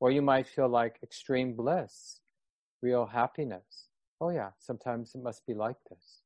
Or 0.00 0.10
you 0.10 0.22
might 0.22 0.46
feel 0.46 0.68
like 0.68 0.98
extreme 1.02 1.54
bliss, 1.54 2.20
real 2.82 3.06
happiness. 3.06 3.88
Oh 4.20 4.30
yeah, 4.30 4.50
sometimes 4.58 5.14
it 5.14 5.22
must 5.22 5.46
be 5.46 5.54
like 5.54 5.76
this. 5.90 6.22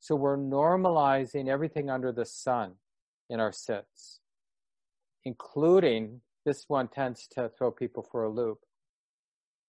So 0.00 0.14
we're 0.14 0.38
normalizing 0.38 1.48
everything 1.48 1.90
under 1.90 2.12
the 2.12 2.24
sun 2.24 2.74
in 3.28 3.40
our 3.40 3.52
sits, 3.52 4.20
including 5.24 6.20
this 6.44 6.66
one 6.68 6.86
tends 6.88 7.26
to 7.28 7.48
throw 7.48 7.72
people 7.72 8.04
for 8.04 8.22
a 8.22 8.30
loop. 8.30 8.60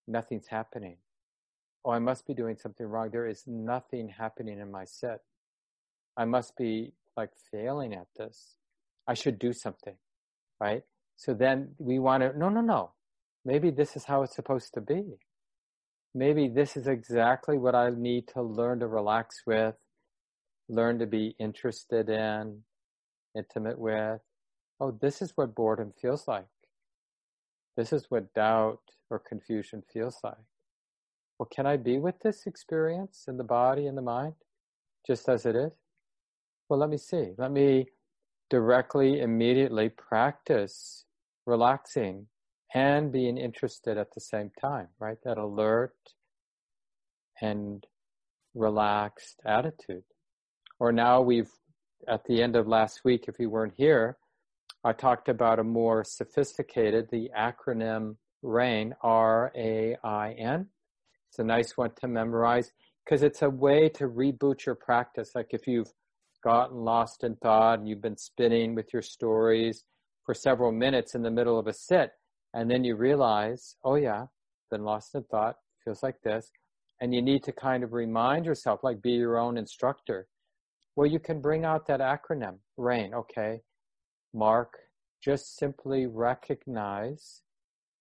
Nothing's 0.07 0.47
happening. 0.47 0.97
Oh, 1.83 1.91
I 1.91 1.99
must 1.99 2.27
be 2.27 2.33
doing 2.33 2.57
something 2.57 2.85
wrong. 2.85 3.09
There 3.09 3.27
is 3.27 3.43
nothing 3.47 4.09
happening 4.09 4.59
in 4.59 4.69
my 4.69 4.85
sit. 4.85 5.21
I 6.15 6.25
must 6.25 6.55
be 6.55 6.93
like 7.15 7.31
failing 7.51 7.93
at 7.93 8.07
this. 8.15 8.57
I 9.07 9.13
should 9.13 9.39
do 9.39 9.53
something, 9.53 9.95
right? 10.59 10.83
So 11.15 11.33
then 11.33 11.69
we 11.79 11.99
want 11.99 12.23
to, 12.23 12.37
no, 12.37 12.49
no, 12.49 12.61
no. 12.61 12.91
Maybe 13.45 13.71
this 13.71 13.95
is 13.95 14.05
how 14.05 14.23
it's 14.23 14.35
supposed 14.35 14.73
to 14.73 14.81
be. 14.81 15.03
Maybe 16.13 16.47
this 16.47 16.75
is 16.75 16.87
exactly 16.87 17.57
what 17.57 17.75
I 17.75 17.89
need 17.89 18.27
to 18.29 18.41
learn 18.41 18.79
to 18.79 18.87
relax 18.87 19.43
with, 19.45 19.75
learn 20.67 20.99
to 20.99 21.05
be 21.05 21.35
interested 21.39 22.09
in, 22.09 22.63
intimate 23.35 23.79
with. 23.79 24.19
Oh, 24.79 24.97
this 25.01 25.21
is 25.21 25.33
what 25.35 25.55
boredom 25.55 25.93
feels 25.99 26.27
like. 26.27 26.45
This 27.75 27.93
is 27.93 28.07
what 28.09 28.33
doubt 28.33 28.81
or 29.09 29.19
confusion 29.19 29.83
feels 29.91 30.17
like. 30.23 30.33
Well, 31.37 31.49
can 31.53 31.65
I 31.67 31.77
be 31.77 31.99
with 31.99 32.19
this 32.19 32.47
experience 32.47 33.25
in 33.27 33.37
the 33.37 33.43
body 33.43 33.85
and 33.85 33.97
the 33.97 34.01
mind 34.01 34.33
just 35.05 35.29
as 35.29 35.45
it 35.45 35.55
is? 35.55 35.71
Well, 36.67 36.79
let 36.79 36.89
me 36.89 36.97
see. 36.97 37.33
Let 37.37 37.51
me 37.51 37.87
directly, 38.49 39.19
immediately 39.19 39.89
practice 39.89 41.05
relaxing 41.45 42.27
and 42.73 43.11
being 43.11 43.37
interested 43.37 43.97
at 43.97 44.13
the 44.13 44.21
same 44.21 44.51
time, 44.59 44.87
right? 44.99 45.17
That 45.23 45.37
alert 45.37 45.95
and 47.41 47.85
relaxed 48.53 49.39
attitude. 49.45 50.03
Or 50.79 50.91
now 50.91 51.21
we've, 51.21 51.51
at 52.07 52.25
the 52.25 52.41
end 52.41 52.55
of 52.55 52.67
last 52.67 53.01
week, 53.03 53.25
if 53.27 53.39
you 53.39 53.49
weren't 53.49 53.73
here, 53.77 54.17
I 54.83 54.93
talked 54.93 55.29
about 55.29 55.59
a 55.59 55.63
more 55.63 56.03
sophisticated, 56.03 57.09
the 57.09 57.29
acronym 57.37 58.17
RAIN, 58.41 58.93
R-A-I-N. 59.01 60.67
It's 61.29 61.39
a 61.39 61.43
nice 61.43 61.75
one 61.75 61.91
to 62.01 62.07
memorize 62.07 62.71
because 63.03 63.23
it's 63.23 63.41
a 63.41 63.49
way 63.49 63.89
to 63.89 64.07
reboot 64.07 64.65
your 64.65 64.75
practice. 64.75 65.31
Like 65.33 65.47
if 65.51 65.67
you've 65.67 65.91
gotten 66.47 66.77
lost 66.77 67.25
in 67.25 67.35
thought 67.35 67.77
and 67.77 67.89
you've 67.89 68.01
been 68.01 68.15
spinning 68.15 68.73
with 68.73 68.93
your 68.93 69.01
stories 69.01 69.83
for 70.25 70.33
several 70.33 70.71
minutes 70.71 71.13
in 71.13 71.21
the 71.21 71.29
middle 71.29 71.59
of 71.59 71.67
a 71.67 71.73
sit, 71.73 72.11
and 72.53 72.71
then 72.71 72.85
you 72.85 72.95
realize, 72.95 73.75
oh 73.83 73.95
yeah, 73.95 74.27
been 74.71 74.85
lost 74.85 75.13
in 75.13 75.23
thought, 75.23 75.57
feels 75.83 76.01
like 76.01 76.21
this. 76.23 76.49
And 77.01 77.13
you 77.13 77.21
need 77.21 77.43
to 77.43 77.51
kind 77.51 77.83
of 77.83 77.91
remind 77.91 78.45
yourself, 78.45 78.79
like 78.81 79.01
be 79.01 79.11
your 79.11 79.37
own 79.37 79.57
instructor. 79.57 80.29
Well, 80.95 81.05
you 81.05 81.19
can 81.19 81.41
bring 81.41 81.65
out 81.65 81.85
that 81.87 81.99
acronym, 81.99 82.59
RAIN, 82.77 83.13
okay? 83.13 83.59
Mark, 84.33 84.71
just 85.21 85.57
simply 85.57 86.05
recognize 86.05 87.41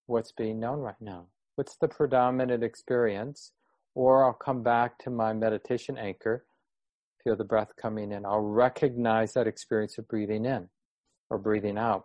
what's 0.06 0.30
being 0.30 0.60
known 0.60 0.78
right 0.78 0.94
now. 1.00 1.26
What's 1.56 1.76
the 1.78 1.88
predominant 1.88 2.62
experience? 2.62 3.50
Or 3.96 4.24
I'll 4.24 4.34
come 4.34 4.62
back 4.62 4.98
to 5.00 5.10
my 5.10 5.32
meditation 5.32 5.98
anchor, 5.98 6.44
feel 7.26 7.36
the 7.36 7.44
breath 7.44 7.72
coming 7.80 8.12
in. 8.12 8.24
I'll 8.24 8.40
recognize 8.40 9.32
that 9.32 9.48
experience 9.48 9.98
of 9.98 10.06
breathing 10.06 10.44
in 10.44 10.68
or 11.28 11.38
breathing 11.38 11.76
out. 11.76 12.04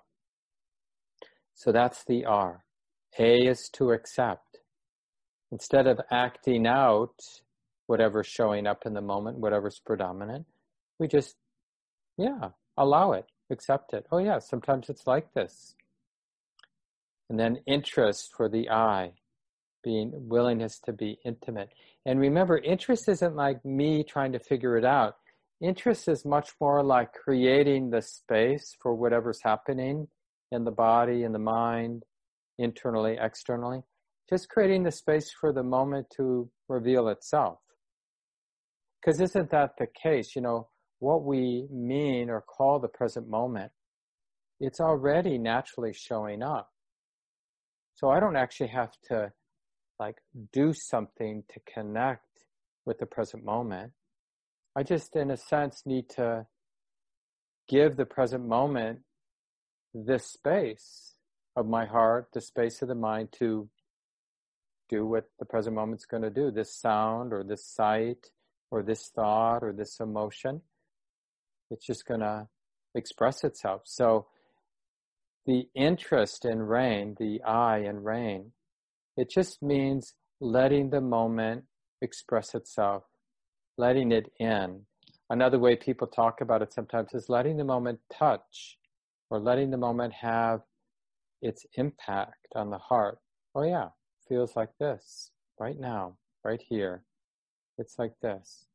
So 1.53 1.71
that's 1.71 2.03
the 2.05 2.25
R. 2.25 2.63
A 3.19 3.45
is 3.45 3.69
to 3.73 3.91
accept. 3.91 4.57
Instead 5.51 5.85
of 5.85 5.99
acting 6.09 6.65
out 6.65 7.13
whatever's 7.85 8.25
showing 8.25 8.65
up 8.65 8.83
in 8.87 8.95
the 8.95 9.01
moment, 9.01 9.37
whatever's 9.37 9.79
predominant, 9.85 10.47
we 10.97 11.07
just, 11.07 11.35
yeah, 12.17 12.49
allow 12.75 13.11
it, 13.11 13.25
accept 13.51 13.93
it. 13.93 14.07
Oh, 14.11 14.17
yeah, 14.17 14.39
sometimes 14.39 14.89
it's 14.89 15.05
like 15.05 15.33
this. 15.35 15.75
And 17.29 17.39
then 17.39 17.59
interest 17.67 18.31
for 18.35 18.49
the 18.49 18.71
I, 18.71 19.11
being 19.83 20.11
willingness 20.13 20.79
to 20.85 20.93
be 20.93 21.19
intimate. 21.25 21.69
And 22.05 22.19
remember, 22.19 22.57
interest 22.57 23.09
isn't 23.09 23.35
like 23.35 23.63
me 23.65 24.03
trying 24.03 24.31
to 24.33 24.39
figure 24.39 24.77
it 24.77 24.85
out. 24.85 25.15
Interest 25.61 26.07
is 26.07 26.25
much 26.25 26.51
more 26.59 26.83
like 26.83 27.13
creating 27.13 27.89
the 27.89 28.01
space 28.01 28.75
for 28.81 28.95
whatever's 28.95 29.41
happening 29.43 30.07
in 30.51 30.63
the 30.63 30.71
body, 30.71 31.23
in 31.23 31.31
the 31.31 31.39
mind, 31.39 32.03
internally, 32.57 33.17
externally. 33.19 33.81
Just 34.29 34.49
creating 34.49 34.83
the 34.83 34.91
space 34.91 35.31
for 35.31 35.53
the 35.53 35.63
moment 35.63 36.07
to 36.17 36.49
reveal 36.67 37.09
itself. 37.09 37.59
Because 38.99 39.19
isn't 39.19 39.51
that 39.51 39.71
the 39.77 39.87
case? 39.87 40.35
You 40.35 40.41
know, 40.41 40.67
what 40.99 41.23
we 41.23 41.67
mean 41.71 42.29
or 42.29 42.41
call 42.41 42.79
the 42.79 42.87
present 42.87 43.27
moment, 43.27 43.71
it's 44.59 44.79
already 44.79 45.37
naturally 45.37 45.93
showing 45.93 46.43
up. 46.43 46.69
So 47.95 48.09
I 48.09 48.19
don't 48.19 48.35
actually 48.35 48.69
have 48.69 48.91
to 49.09 49.31
like 50.01 50.17
do 50.51 50.73
something 50.73 51.43
to 51.53 51.59
connect 51.71 52.25
with 52.85 52.97
the 52.97 53.05
present 53.05 53.45
moment. 53.45 53.91
I 54.75 54.81
just, 54.81 55.15
in 55.15 55.29
a 55.29 55.37
sense, 55.37 55.83
need 55.85 56.09
to 56.15 56.47
give 57.69 57.97
the 57.97 58.07
present 58.07 58.47
moment 58.47 59.01
this 59.93 60.25
space 60.25 61.13
of 61.55 61.67
my 61.67 61.85
heart, 61.85 62.29
the 62.33 62.41
space 62.41 62.81
of 62.81 62.87
the 62.87 62.95
mind 62.95 63.29
to 63.33 63.69
do 64.89 65.05
what 65.05 65.25
the 65.37 65.45
present 65.45 65.75
moment's 65.75 66.05
going 66.05 66.23
to 66.23 66.31
do, 66.31 66.49
this 66.49 66.73
sound 66.75 67.31
or 67.31 67.43
this 67.43 67.63
sight 67.63 68.31
or 68.71 68.81
this 68.81 69.11
thought 69.15 69.61
or 69.61 69.71
this 69.71 69.99
emotion. 69.99 70.61
It's 71.69 71.85
just 71.85 72.07
going 72.07 72.21
to 72.21 72.47
express 72.95 73.43
itself. 73.43 73.81
So 73.85 74.25
the 75.45 75.67
interest 75.75 76.43
in 76.43 76.63
rain, 76.63 77.17
the 77.19 77.43
I 77.43 77.79
in 77.79 78.01
rain, 78.01 78.53
it 79.17 79.29
just 79.29 79.61
means 79.61 80.13
letting 80.39 80.89
the 80.89 81.01
moment 81.01 81.63
express 82.01 82.55
itself, 82.55 83.03
letting 83.77 84.11
it 84.11 84.31
in. 84.39 84.81
Another 85.29 85.59
way 85.59 85.75
people 85.75 86.07
talk 86.07 86.41
about 86.41 86.61
it 86.61 86.73
sometimes 86.73 87.13
is 87.13 87.29
letting 87.29 87.57
the 87.57 87.63
moment 87.63 87.99
touch 88.11 88.77
or 89.29 89.39
letting 89.39 89.71
the 89.71 89.77
moment 89.77 90.13
have 90.13 90.61
its 91.41 91.65
impact 91.75 92.47
on 92.55 92.69
the 92.69 92.77
heart. 92.77 93.19
Oh, 93.55 93.63
yeah, 93.63 93.89
feels 94.27 94.55
like 94.55 94.77
this 94.79 95.31
right 95.59 95.79
now, 95.79 96.17
right 96.43 96.61
here. 96.67 97.03
It's 97.77 97.97
like 97.97 98.13
this. 98.21 98.65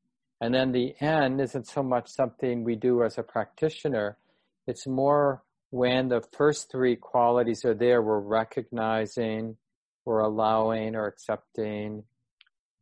And 0.41 0.55
then 0.55 0.73
the 0.73 0.95
N 1.01 1.41
isn't 1.41 1.67
so 1.67 1.83
much 1.83 2.09
something 2.09 2.63
we 2.63 2.77
do 2.77 3.03
as 3.03 3.19
a 3.19 3.23
practitioner, 3.23 4.19
it's 4.67 4.87
more 4.87 5.43
when 5.71 6.09
the 6.09 6.23
first 6.33 6.71
three 6.71 6.97
qualities 6.97 7.65
are 7.65 7.75
there, 7.75 8.03
we're 8.03 8.21
recognizing, 8.21 9.57
we're 10.07 10.21
allowing 10.21 10.95
or 10.95 11.07
accepting, 11.07 12.05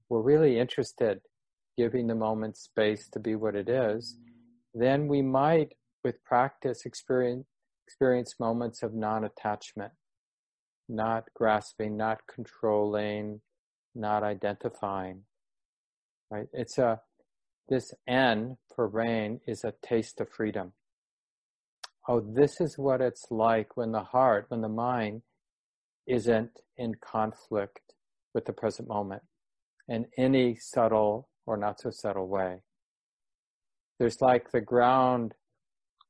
we're 0.08 0.20
really 0.20 0.58
interested, 0.58 1.20
giving 1.76 2.06
the 2.06 2.14
moment 2.14 2.56
space 2.56 3.08
to 3.08 3.18
be 3.18 3.34
what 3.34 3.56
it 3.56 3.68
is, 3.68 4.16
then 4.74 5.08
we 5.08 5.22
might, 5.22 5.72
with 6.04 6.22
practice, 6.24 6.84
experience, 6.84 7.46
experience 7.86 8.34
moments 8.38 8.82
of 8.82 8.94
non 8.94 9.24
attachment, 9.24 9.92
not 10.88 11.24
grasping, 11.34 11.96
not 11.96 12.18
controlling, 12.32 13.40
not 13.94 14.22
identifying. 14.22 15.22
Right? 16.30 16.46
It's 16.52 16.78
a 16.78 17.00
this 17.68 17.94
N 18.06 18.58
for 18.74 18.86
rain 18.86 19.40
is 19.46 19.64
a 19.64 19.72
taste 19.82 20.20
of 20.20 20.28
freedom. 20.28 20.72
Oh, 22.06 22.20
this 22.20 22.60
is 22.60 22.76
what 22.76 23.00
it's 23.00 23.24
like 23.30 23.78
when 23.78 23.92
the 23.92 24.02
heart, 24.02 24.46
when 24.48 24.60
the 24.60 24.68
mind 24.68 25.22
isn't 26.06 26.60
in 26.76 26.94
conflict 26.96 27.80
with 28.34 28.44
the 28.44 28.52
present 28.52 28.88
moment 28.88 29.22
in 29.88 30.06
any 30.18 30.56
subtle 30.56 31.28
or 31.46 31.56
not 31.56 31.80
so 31.80 31.90
subtle 31.90 32.28
way. 32.28 32.58
There's 33.98 34.20
like 34.20 34.50
the 34.50 34.60
ground 34.60 35.34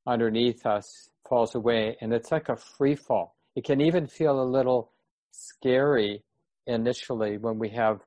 underneath 0.06 0.64
us 0.66 1.10
falls 1.28 1.54
away 1.54 1.96
and 2.00 2.12
it's 2.12 2.32
like 2.32 2.48
a 2.48 2.56
free 2.56 2.94
fall. 2.94 3.36
It 3.56 3.64
can 3.64 3.80
even 3.80 4.06
feel 4.06 4.40
a 4.40 4.44
little 4.44 4.92
scary 5.30 6.22
initially 6.66 7.38
when 7.38 7.58
we 7.58 7.68
have 7.70 8.00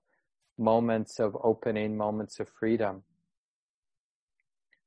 moments 0.58 1.20
of 1.20 1.38
opening, 1.44 1.96
moments 1.96 2.39
of 2.39 2.50
freedom. 2.50 3.03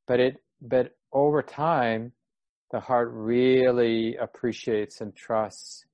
But 0.06 0.20
it, 0.20 0.42
but 0.60 0.96
over 1.12 1.42
time, 1.42 2.12
the 2.72 2.80
heart 2.80 3.10
really 3.12 4.16
appreciates 4.16 5.00
and 5.00 5.14
trusts, 5.14 5.84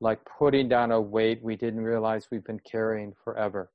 like 0.00 0.20
putting 0.38 0.68
down 0.68 0.92
a 0.92 1.00
weight 1.00 1.42
we 1.42 1.56
didn't 1.56 1.80
realize 1.80 2.28
we've 2.30 2.44
been 2.44 2.60
carrying 2.60 3.12
forever. 3.24 3.70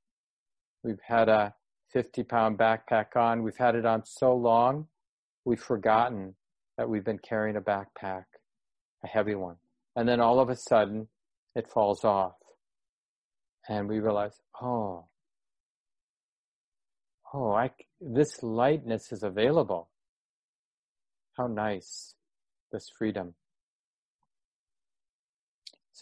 We've 0.82 1.00
had 1.06 1.28
a 1.28 1.54
50 1.92 2.24
pound 2.24 2.58
backpack 2.58 3.16
on. 3.16 3.42
We've 3.42 3.56
had 3.56 3.74
it 3.74 3.86
on 3.86 4.04
so 4.04 4.34
long, 4.34 4.88
we've 5.44 5.60
forgotten 5.60 6.34
that 6.76 6.88
we've 6.88 7.04
been 7.04 7.18
carrying 7.18 7.56
a 7.56 7.60
backpack, 7.60 8.24
a 9.04 9.06
heavy 9.06 9.34
one. 9.34 9.56
And 9.96 10.08
then 10.08 10.20
all 10.20 10.40
of 10.40 10.48
a 10.48 10.56
sudden, 10.56 11.08
it 11.54 11.70
falls 11.70 12.04
off. 12.04 12.34
And 13.68 13.88
we 13.88 14.00
realize, 14.00 14.40
oh, 14.60 15.06
oh, 17.32 17.52
I, 17.52 17.70
this 18.00 18.42
lightness 18.42 19.12
is 19.12 19.22
available. 19.22 19.88
How 21.36 21.46
nice, 21.46 22.14
this 22.72 22.88
freedom. 22.98 23.34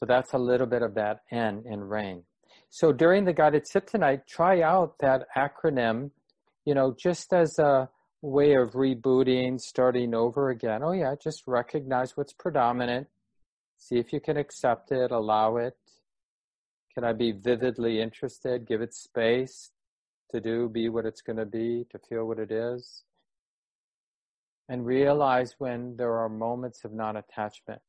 So 0.02 0.06
that's 0.06 0.32
a 0.32 0.38
little 0.38 0.66
bit 0.66 0.82
of 0.82 0.94
that 0.94 1.21
N 1.30 1.62
in 1.64 1.78
rain. 1.78 2.25
So 2.71 2.90
during 2.90 3.25
the 3.25 3.32
guided 3.32 3.68
sit 3.68 3.87
tonight, 3.87 4.26
try 4.26 4.61
out 4.61 4.97
that 4.99 5.28
acronym, 5.37 6.11
you 6.64 6.75
know, 6.75 6.92
just 6.99 7.32
as 7.32 7.56
a 7.61 7.88
way 8.21 8.54
of 8.54 8.73
rebooting, 8.73 9.61
starting 9.61 10.12
over 10.12 10.50
again. 10.50 10.83
Oh 10.83 10.90
yeah, 10.90 11.14
just 11.22 11.44
recognize 11.46 12.16
what's 12.16 12.33
predominant. 12.33 13.07
See 13.79 13.94
if 13.94 14.12
you 14.12 14.18
can 14.18 14.37
accept 14.37 14.90
it, 14.90 15.12
allow 15.12 15.59
it. 15.59 15.77
Can 16.94 17.05
I 17.05 17.12
be 17.12 17.31
vividly 17.31 18.00
interested? 18.00 18.66
Give 18.66 18.83
it 18.83 18.94
space 18.94 19.70
to 20.33 20.40
do, 20.40 20.68
be 20.68 20.88
what 20.88 21.07
it's 21.07 21.22
going 21.22 21.38
to 21.38 21.46
be, 21.46 21.87
to 21.92 22.00
feel 22.09 22.24
what 22.24 22.40
it 22.40 22.50
is. 22.50 23.05
And 24.68 24.85
realize 24.85 25.55
when 25.59 25.94
there 25.96 26.14
are 26.14 26.29
moments 26.29 26.85
of 26.85 26.92
non 26.92 27.18
attachment. 27.18 27.83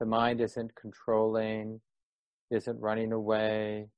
The 0.00 0.06
mind 0.06 0.40
isn't 0.40 0.74
controlling, 0.74 1.80
isn't 2.50 2.80
running 2.80 3.12
away, 3.12 3.88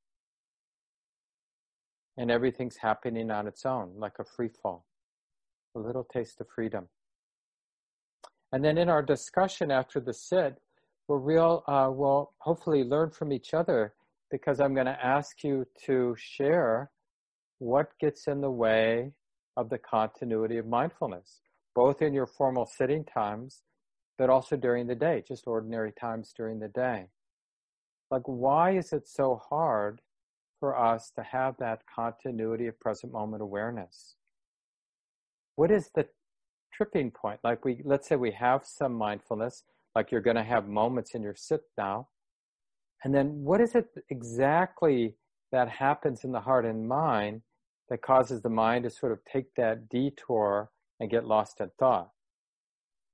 and 2.17 2.31
everything's 2.31 2.77
happening 2.77 3.31
on 3.31 3.47
its 3.47 3.65
own, 3.65 3.93
like 3.97 4.19
a 4.19 4.25
free 4.25 4.49
fall, 4.49 4.87
a 5.77 5.79
little 5.79 6.05
taste 6.05 6.41
of 6.41 6.49
freedom. 6.55 6.89
And 8.53 8.65
then 8.65 8.79
in 8.79 8.89
our 8.89 9.03
discussion 9.03 9.71
after 9.71 10.01
the 10.01 10.15
sit, 10.15 10.57
we'll 11.07 11.19
real 11.19 11.63
uh, 11.69 11.91
we'll 11.93 12.33
hopefully 12.39 12.85
learn 12.85 13.11
from 13.11 13.33
each 13.33 13.55
other 13.55 13.95
because 14.31 14.61
I'm 14.61 14.75
going 14.75 14.87
to 14.87 15.05
ask 15.05 15.43
you 15.43 15.67
to 15.87 16.15
share 16.19 16.91
what 17.59 17.93
gets 18.01 18.27
in 18.27 18.41
the 18.41 18.51
way 18.51 19.13
of 19.57 19.69
the 19.69 19.79
continuity 19.79 20.59
of 20.59 20.67
mindfulness, 20.67 21.41
both 21.75 22.03
in 22.03 22.13
your 22.13 22.27
formal 22.27 22.67
sitting 22.67 23.05
times, 23.05 23.63
but 24.19 24.29
also 24.29 24.57
during 24.57 24.87
the 24.87 24.95
day, 24.95 25.23
just 25.27 25.47
ordinary 25.47 25.93
times 25.93 26.33
during 26.37 26.59
the 26.59 26.69
day. 26.69 27.07
Like, 28.11 28.23
why 28.27 28.77
is 28.77 28.93
it 28.93 29.09
so 29.09 29.41
hard 29.49 30.01
for 30.59 30.77
us 30.77 31.11
to 31.17 31.23
have 31.23 31.57
that 31.59 31.83
continuity 31.93 32.67
of 32.67 32.79
present 32.81 33.13
moment 33.13 33.43
awareness. 33.43 34.17
What 35.57 35.71
is 35.71 35.91
the 35.95 36.07
tripping 36.73 37.11
point? 37.11 37.41
Like 37.43 37.65
we, 37.65 37.81
let's 37.85 38.09
say 38.09 38.17
we 38.17 38.33
have 38.33 38.65
some 38.65 38.95
mindfulness, 38.95 39.65
like 39.95 40.11
you're 40.11 40.21
going 40.21 40.37
to 40.37 40.45
have 40.45 40.69
moments 40.69 41.15
in 41.15 41.23
your 41.23 41.35
sit 41.37 41.63
now. 41.77 42.09
And 43.05 43.15
then 43.15 43.45
what 43.45 43.61
is 43.61 43.75
it 43.75 43.87
exactly 44.11 45.15
that 45.53 45.69
happens 45.69 46.25
in 46.25 46.33
the 46.33 46.41
heart 46.41 46.65
and 46.65 46.89
mind 46.89 47.43
that 47.89 48.03
causes 48.03 48.43
the 48.43 48.51
mind 48.51 48.85
to 48.85 48.91
sort 48.91 49.13
of 49.13 49.21
take 49.25 49.55
that 49.57 49.89
detour 49.89 50.71
and 51.01 51.11
get 51.11 51.25
lost 51.25 51.61
in 51.61 51.71
thought? 51.79 52.11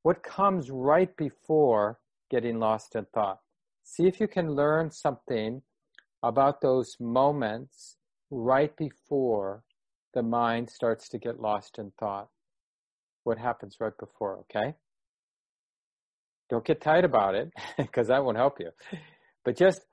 What 0.05 0.23
comes 0.23 0.71
right 0.71 1.17
before 1.17 1.99
getting 2.31 2.59
lost 2.59 2.95
in 2.95 3.07
thought? 3.14 3.38
See 3.85 4.07
if 4.07 4.21
you 4.21 4.29
can 4.29 4.55
learn 4.55 4.90
something 4.90 5.62
about 6.23 6.61
those 6.61 6.95
moments 7.01 7.97
right 8.31 8.77
before 8.77 9.64
the 10.12 10.23
mind 10.23 10.69
starts 10.69 11.09
to 11.09 11.19
get 11.19 11.40
lost 11.40 11.79
in 11.79 11.90
thought. 11.99 12.29
What 13.23 13.38
happens 13.38 13.77
right 13.81 13.97
before, 13.99 14.40
okay? 14.40 14.75
Don't 16.51 16.67
get 16.67 16.83
tight 16.83 17.07
about 17.07 17.35
it 17.35 17.51
because 17.79 18.09
that 18.09 18.23
won't 18.23 18.37
help 18.37 18.61
you. 18.61 18.73
But 19.43 19.57
just 19.57 19.87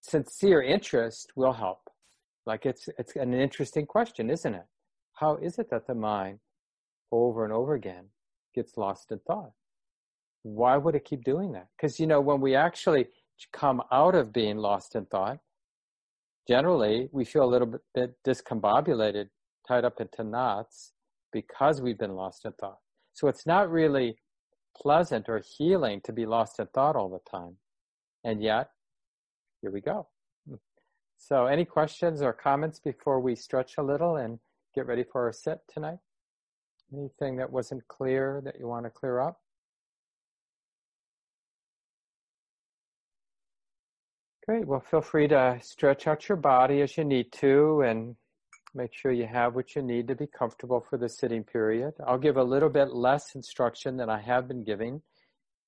sincere 0.00 0.60
interest 0.60 1.30
will 1.36 1.52
help. 1.52 1.88
Like 2.46 2.66
it's 2.66 2.88
it's 2.98 3.14
an 3.14 3.32
interesting 3.32 3.86
question, 3.86 4.28
isn't 4.28 4.54
it? 4.56 4.66
How 5.12 5.36
is 5.36 5.60
it 5.60 5.70
that 5.70 5.86
the 5.86 5.94
mind 5.94 6.40
over 7.12 7.44
and 7.44 7.52
over 7.52 7.74
again 7.74 8.06
gets 8.54 8.76
lost 8.76 9.12
in 9.12 9.18
thought? 9.20 9.52
Why 10.42 10.76
would 10.76 10.94
it 10.94 11.04
keep 11.04 11.24
doing 11.24 11.52
that? 11.52 11.68
Because 11.76 12.00
you 12.00 12.06
know, 12.06 12.20
when 12.20 12.40
we 12.40 12.54
actually 12.54 13.06
come 13.52 13.82
out 13.90 14.14
of 14.14 14.32
being 14.32 14.56
lost 14.56 14.94
in 14.94 15.06
thought, 15.06 15.38
generally 16.48 17.08
we 17.12 17.24
feel 17.24 17.44
a 17.44 17.52
little 17.52 17.74
bit 17.94 18.16
discombobulated, 18.26 19.28
tied 19.66 19.84
up 19.84 20.00
into 20.00 20.24
knots 20.24 20.92
because 21.32 21.80
we've 21.80 21.98
been 21.98 22.14
lost 22.14 22.44
in 22.44 22.52
thought. 22.52 22.78
So 23.12 23.28
it's 23.28 23.46
not 23.46 23.70
really 23.70 24.16
pleasant 24.76 25.28
or 25.28 25.42
healing 25.56 26.00
to 26.04 26.12
be 26.12 26.26
lost 26.26 26.58
in 26.58 26.66
thought 26.68 26.96
all 26.96 27.08
the 27.08 27.30
time. 27.30 27.56
And 28.24 28.42
yet, 28.42 28.70
here 29.60 29.70
we 29.70 29.80
go. 29.80 30.08
So, 31.18 31.46
any 31.46 31.64
questions 31.64 32.20
or 32.20 32.32
comments 32.32 32.80
before 32.80 33.20
we 33.20 33.36
stretch 33.36 33.78
a 33.78 33.82
little 33.82 34.16
and 34.16 34.40
get 34.74 34.86
ready 34.86 35.04
for 35.04 35.22
our 35.26 35.32
sit 35.32 35.60
tonight? 35.72 35.98
Anything 36.94 37.36
that 37.36 37.50
wasn't 37.50 37.86
clear 37.88 38.42
that 38.44 38.58
you 38.58 38.66
want 38.66 38.84
to 38.84 38.90
clear 38.90 39.20
up? 39.20 39.40
Great. 44.46 44.66
Well, 44.66 44.80
feel 44.80 45.00
free 45.00 45.28
to 45.28 45.58
stretch 45.62 46.06
out 46.06 46.28
your 46.28 46.36
body 46.36 46.82
as 46.82 46.96
you 46.96 47.04
need 47.04 47.30
to 47.32 47.82
and 47.82 48.16
make 48.74 48.92
sure 48.92 49.12
you 49.12 49.26
have 49.26 49.54
what 49.54 49.76
you 49.76 49.82
need 49.82 50.08
to 50.08 50.16
be 50.16 50.26
comfortable 50.26 50.84
for 50.88 50.96
the 50.98 51.08
sitting 51.08 51.44
period. 51.44 51.94
I'll 52.06 52.18
give 52.18 52.36
a 52.36 52.42
little 52.42 52.68
bit 52.68 52.92
less 52.92 53.34
instruction 53.34 53.96
than 53.96 54.10
I 54.10 54.20
have 54.20 54.48
been 54.48 54.64
giving 54.64 55.00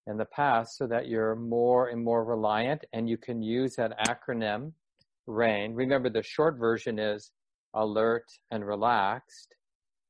in 0.07 0.17
the 0.17 0.25
past 0.25 0.77
so 0.77 0.87
that 0.89 1.09
you're 1.09 1.37
more 1.37 1.89
and 1.89 2.03
more 2.03 2.25
reliant 2.25 2.85
and 2.93 3.09
you 3.09 3.17
can 3.17 3.43
use 3.43 3.77
that 3.77 3.99
acronym 4.09 4.73
RAIN. 5.27 5.75
Remember, 5.75 6.11
the 6.11 6.23
short 6.23 6.59
version 6.59 6.99
is 6.99 7.31
alert 7.75 8.27
and 8.51 8.67
relaxed. 8.67 9.55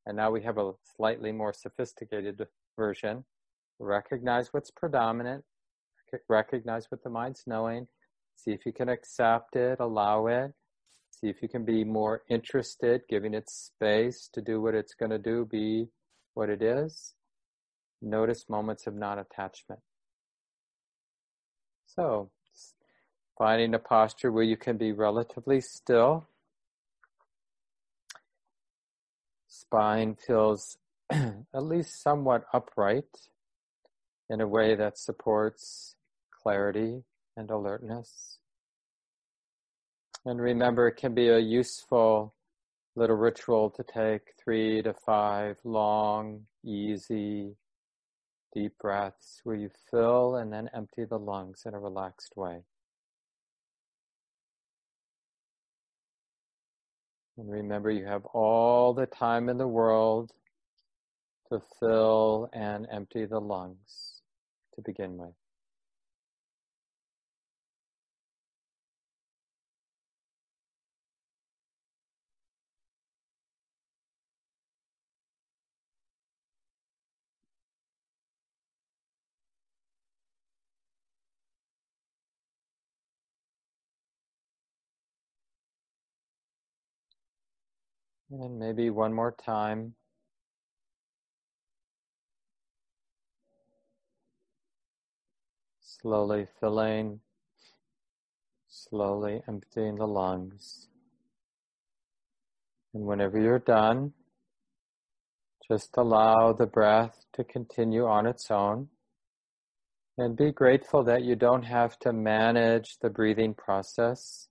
And 0.07 0.17
now 0.17 0.31
we 0.31 0.43
have 0.43 0.59
a 0.59 0.73
slightly 0.97 1.33
more 1.33 1.53
sophisticated 1.53 2.47
version. 2.77 3.25
Recognize 3.79 4.53
what's 4.53 4.71
predominant, 4.71 5.45
recognize 6.29 6.87
what 6.91 7.03
the 7.03 7.11
mind's 7.11 7.43
knowing, 7.47 7.89
See 8.37 8.53
if 8.53 8.67
you 8.67 8.73
can 8.73 8.89
accept 8.89 9.57
it, 9.57 9.81
allow 9.81 10.27
it. 10.27 10.53
See 11.11 11.29
if 11.29 11.41
you 11.41 11.49
can 11.49 11.65
be 11.65 11.85
more 11.85 12.23
interested, 12.29 13.03
giving 13.09 13.35
it 13.35 13.49
space 13.49 14.29
to 14.33 14.43
do 14.43 14.61
what 14.61 14.75
it's 14.75 14.95
going 14.95 15.11
to 15.11 15.19
do, 15.19 15.47
be 15.47 15.87
what 16.35 16.51
it 16.51 16.61
is. 16.61 17.15
Notice 18.03 18.45
moments 18.49 18.87
of 18.87 18.95
non 18.95 19.19
attachment. 19.19 19.81
So, 21.87 22.31
finding 23.39 23.73
a 23.75 23.79
posture 23.79 24.33
where 24.33 24.45
you 24.45 24.57
can 24.57 24.77
be 24.77 24.93
relatively 24.93 25.61
still. 25.61 26.27
Spine 29.75 30.15
feels 30.15 30.79
at 31.11 31.65
least 31.65 32.01
somewhat 32.01 32.45
upright 32.53 33.29
in 34.31 34.41
a 34.41 34.47
way 34.47 34.77
that 34.77 34.97
supports 34.97 35.97
clarity 36.31 37.03
and 37.37 37.51
alertness. 37.51 38.39
And 40.25 40.41
remember, 40.41 40.87
it 40.87 40.97
can 40.97 41.13
be 41.13 41.27
a 41.27 41.41
useful 41.41 42.35
little 42.95 43.17
ritual 43.17 43.69
to 43.71 43.83
take 43.83 44.35
three 44.39 44.81
to 44.83 44.95
five 44.95 45.57
long, 45.65 46.47
easy, 46.65 47.57
deep 48.55 48.79
breaths 48.81 49.41
where 49.43 49.57
you 49.57 49.71
fill 49.91 50.37
and 50.37 50.53
then 50.53 50.71
empty 50.73 51.05
the 51.05 51.19
lungs 51.19 51.65
in 51.67 51.75
a 51.75 51.81
relaxed 51.81 52.37
way. 52.37 52.61
And 57.37 57.51
remember, 57.51 57.91
you 57.91 58.07
have 58.07 58.25
all 58.27 58.95
the 58.95 59.07
time 59.07 59.49
in 59.49 59.59
the 59.59 59.69
world 59.69 60.33
to 61.51 61.61
fill 61.81 62.49
and 62.53 62.87
empty 62.91 63.27
the 63.27 63.41
lungs 63.41 64.23
to 64.75 64.83
begin 64.83 65.17
with. 65.17 65.35
And 88.31 88.59
maybe 88.59 88.91
one 88.91 89.13
more 89.13 89.33
time. 89.33 89.95
Slowly 95.81 96.47
filling, 96.61 97.21
slowly 98.69 99.43
emptying 99.49 99.97
the 99.97 100.07
lungs. 100.07 100.89
And 102.93 103.05
whenever 103.05 103.39
you're 103.39 103.59
done, 103.59 104.13
just 105.71 105.97
allow 105.97 106.53
the 106.53 106.67
breath 106.67 107.25
to 107.35 107.45
continue 107.45 108.07
on 108.07 108.27
its 108.27 108.51
own. 108.51 108.89
And 110.17 110.37
be 110.37 110.53
grateful 110.53 111.03
that 111.05 111.25
you 111.25 111.37
don't 111.37 111.65
have 111.65 111.99
to 112.01 112.13
manage 112.13 112.99
the 113.01 113.11
breathing 113.11 113.55
process. 113.55 114.49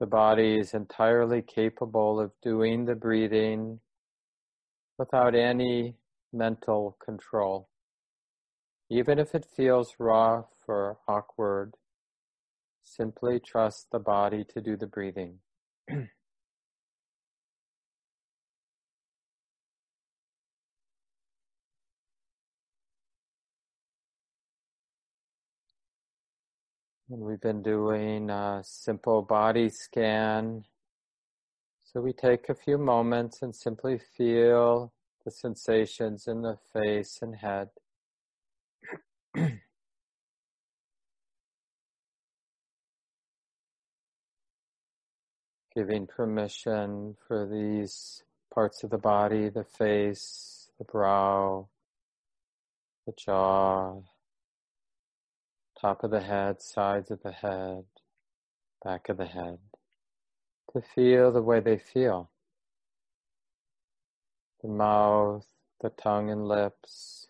The 0.00 0.06
body 0.06 0.58
is 0.58 0.74
entirely 0.74 1.42
capable 1.42 2.20
of 2.20 2.30
doing 2.40 2.84
the 2.84 2.94
breathing 2.94 3.80
without 4.96 5.34
any 5.34 5.96
mental 6.32 6.96
control. 7.04 7.68
Even 8.88 9.18
if 9.18 9.34
it 9.34 9.44
feels 9.44 9.96
rough 9.98 10.52
or 10.68 10.98
awkward, 11.08 11.74
simply 12.82 13.40
trust 13.40 13.90
the 13.90 13.98
body 13.98 14.44
to 14.44 14.60
do 14.60 14.76
the 14.76 14.86
breathing. 14.86 15.40
We've 27.10 27.40
been 27.40 27.62
doing 27.62 28.28
a 28.28 28.60
simple 28.62 29.22
body 29.22 29.70
scan. 29.70 30.66
So 31.82 32.02
we 32.02 32.12
take 32.12 32.50
a 32.50 32.54
few 32.54 32.76
moments 32.76 33.40
and 33.40 33.56
simply 33.56 33.98
feel 33.98 34.92
the 35.24 35.30
sensations 35.30 36.28
in 36.28 36.42
the 36.42 36.58
face 36.70 37.20
and 37.22 37.34
head. 37.34 37.70
Giving 45.74 46.06
permission 46.06 47.16
for 47.26 47.46
these 47.46 48.22
parts 48.52 48.84
of 48.84 48.90
the 48.90 48.98
body, 48.98 49.48
the 49.48 49.64
face, 49.64 50.68
the 50.76 50.84
brow, 50.84 51.70
the 53.06 53.14
jaw, 53.16 54.02
top 55.80 56.02
of 56.02 56.10
the 56.10 56.20
head, 56.20 56.60
sides 56.60 57.10
of 57.10 57.22
the 57.22 57.32
head, 57.32 57.84
back 58.84 59.08
of 59.08 59.16
the 59.16 59.26
head, 59.26 59.58
to 60.72 60.82
feel 60.82 61.30
the 61.30 61.42
way 61.42 61.60
they 61.60 61.78
feel. 61.78 62.30
The 64.62 64.68
mouth, 64.68 65.46
the 65.80 65.90
tongue 65.90 66.30
and 66.30 66.46
lips. 66.46 67.28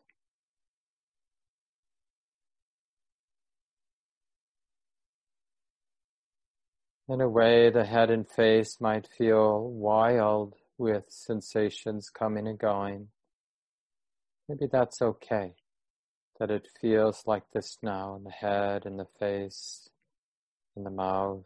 In 7.07 7.21
a 7.21 7.29
way, 7.29 7.71
the 7.71 7.85
head 7.85 8.11
and 8.11 8.29
face 8.29 8.81
might 8.81 9.09
feel 9.17 9.69
wild 9.69 10.55
with 10.77 11.05
sensations 11.09 12.11
coming 12.11 12.47
and 12.47 12.59
going. 12.59 13.09
Maybe 14.49 14.67
that's 14.71 15.03
okay 15.03 15.55
that 16.39 16.51
it 16.51 16.69
feels 16.81 17.25
like 17.27 17.45
this 17.53 17.79
now 17.83 18.15
in 18.17 18.25
the 18.25 18.31
head, 18.31 18.87
in 18.87 18.97
the 18.97 19.07
face, 19.19 19.89
in 20.77 20.85
the 20.85 20.91
mouth. 20.91 21.45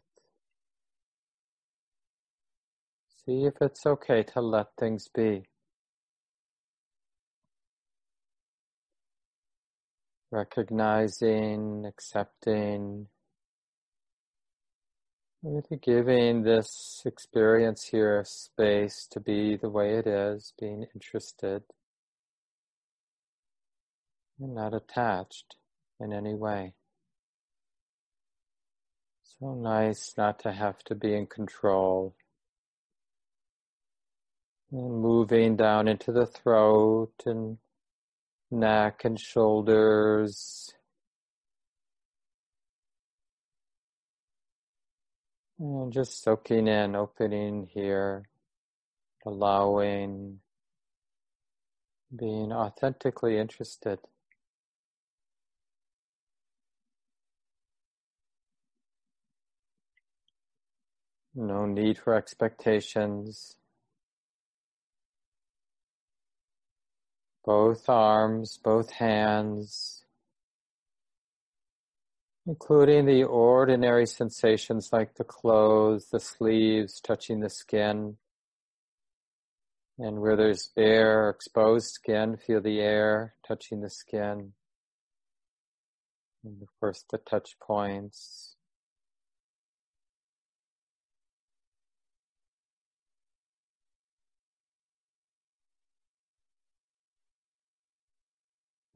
See 3.25 3.45
if 3.45 3.55
it's 3.61 3.85
okay 3.85 4.23
to 4.23 4.41
let 4.41 4.67
things 4.77 5.07
be. 5.13 5.43
Recognizing, 10.31 11.85
accepting, 11.85 13.07
really 15.41 15.79
giving 15.81 16.43
this 16.43 17.01
experience 17.05 17.85
here 17.85 18.23
space 18.25 19.07
to 19.11 19.19
be 19.19 19.55
the 19.55 19.69
way 19.69 19.95
it 19.97 20.07
is, 20.07 20.53
being 20.59 20.85
interested 20.93 21.63
not 24.47 24.73
attached 24.73 25.55
in 25.99 26.13
any 26.13 26.33
way. 26.33 26.73
So 29.23 29.53
nice 29.55 30.13
not 30.17 30.39
to 30.39 30.51
have 30.51 30.79
to 30.85 30.95
be 30.95 31.13
in 31.15 31.27
control. 31.27 32.15
And 34.71 35.01
moving 35.01 35.55
down 35.55 35.87
into 35.87 36.11
the 36.11 36.25
throat 36.25 37.13
and 37.25 37.57
neck 38.49 39.01
and 39.03 39.19
shoulders. 39.19 40.71
And 45.59 45.93
just 45.93 46.23
soaking 46.23 46.67
in, 46.67 46.95
opening 46.95 47.69
here, 47.73 48.23
allowing, 49.25 50.39
being 52.15 52.51
authentically 52.51 53.37
interested. 53.37 53.99
No 61.35 61.65
need 61.65 61.97
for 61.97 62.13
expectations. 62.13 63.55
Both 67.43 67.89
arms, 67.89 68.59
both 68.63 68.91
hands, 68.91 70.05
including 72.45 73.05
the 73.05 73.23
ordinary 73.23 74.05
sensations 74.05 74.93
like 74.93 75.15
the 75.15 75.23
clothes, 75.23 76.07
the 76.11 76.19
sleeves 76.19 77.01
touching 77.01 77.39
the 77.39 77.49
skin. 77.49 78.17
And 79.97 80.21
where 80.21 80.35
there's 80.35 80.67
bare, 80.75 81.29
exposed 81.29 81.87
skin, 81.87 82.37
feel 82.37 82.61
the 82.61 82.79
air 82.79 83.35
touching 83.47 83.81
the 83.81 83.89
skin. 83.89 84.53
And 86.43 86.61
of 86.61 86.67
course, 86.79 87.03
the 87.09 87.17
touch 87.17 87.55
points. 87.59 88.52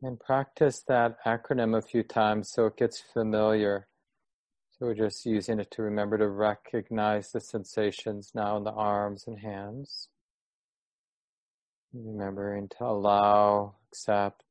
And 0.02 0.20
practice 0.20 0.84
that 0.88 1.18
acronym 1.26 1.76
a 1.76 1.82
few 1.82 2.04
times 2.04 2.52
so 2.52 2.68
it 2.68 2.78
gets 2.78 3.02
familiar. 3.02 3.88
So 4.70 4.86
we're 4.86 4.94
just 4.94 5.26
using 5.26 5.60
it 5.60 5.72
to 5.72 5.82
remember 5.82 6.20
to 6.20 6.28
recognize 6.28 7.32
the 7.32 7.40
sensations 7.40 8.32
now 8.36 8.58
in 8.58 8.64
the 8.64 8.72
arms 8.72 9.26
and 9.26 9.40
hands. 9.40 10.10
Remembering 11.92 12.70
to 12.78 12.84
allow, 12.84 13.74
accept, 13.88 14.44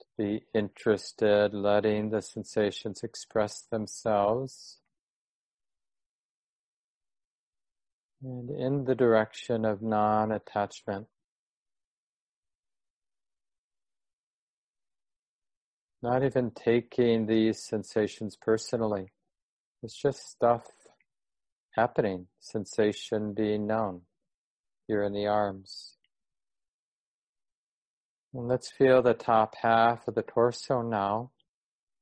to 0.00 0.06
be 0.18 0.46
interested, 0.52 1.54
letting 1.54 2.10
the 2.10 2.20
sensations 2.20 3.04
express 3.04 3.60
themselves. 3.60 4.78
And 8.24 8.50
in 8.50 8.86
the 8.86 8.96
direction 8.96 9.64
of 9.64 9.82
non 9.82 10.32
attachment. 10.32 11.06
Not 16.02 16.24
even 16.24 16.50
taking 16.50 17.26
these 17.26 17.62
sensations 17.62 18.36
personally. 18.36 19.12
It's 19.84 19.94
just 19.94 20.28
stuff 20.28 20.64
happening, 21.76 22.26
sensation 22.40 23.34
being 23.34 23.68
known 23.68 24.02
here 24.88 25.04
in 25.04 25.12
the 25.12 25.26
arms. 25.26 25.96
And 28.34 28.48
let's 28.48 28.70
feel 28.70 29.00
the 29.00 29.14
top 29.14 29.54
half 29.62 30.08
of 30.08 30.16
the 30.16 30.22
torso 30.22 30.82
now. 30.82 31.30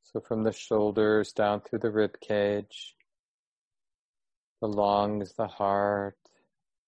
So 0.03 0.21
from 0.21 0.45
the 0.45 0.53
shoulders 0.53 1.33
down 1.33 1.61
through 1.61 1.81
the 1.81 1.91
rib 1.91 2.21
cage, 2.21 2.95
the 4.61 4.69
lungs, 4.69 5.35
the 5.35 5.47
heart, 5.47 6.17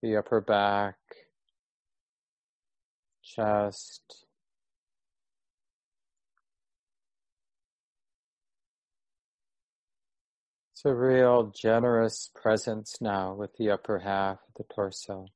the 0.03 0.17
upper 0.17 0.41
back, 0.41 0.97
chest, 3.23 4.27
a 10.85 10.95
real 10.95 11.53
generous 11.55 12.31
presence 12.35 12.97
now 13.01 13.35
with 13.35 13.57
the 13.57 13.71
upper 13.71 13.99
half 13.99 14.39
of 14.49 14.55
the 14.57 14.75
torso. 14.75 15.27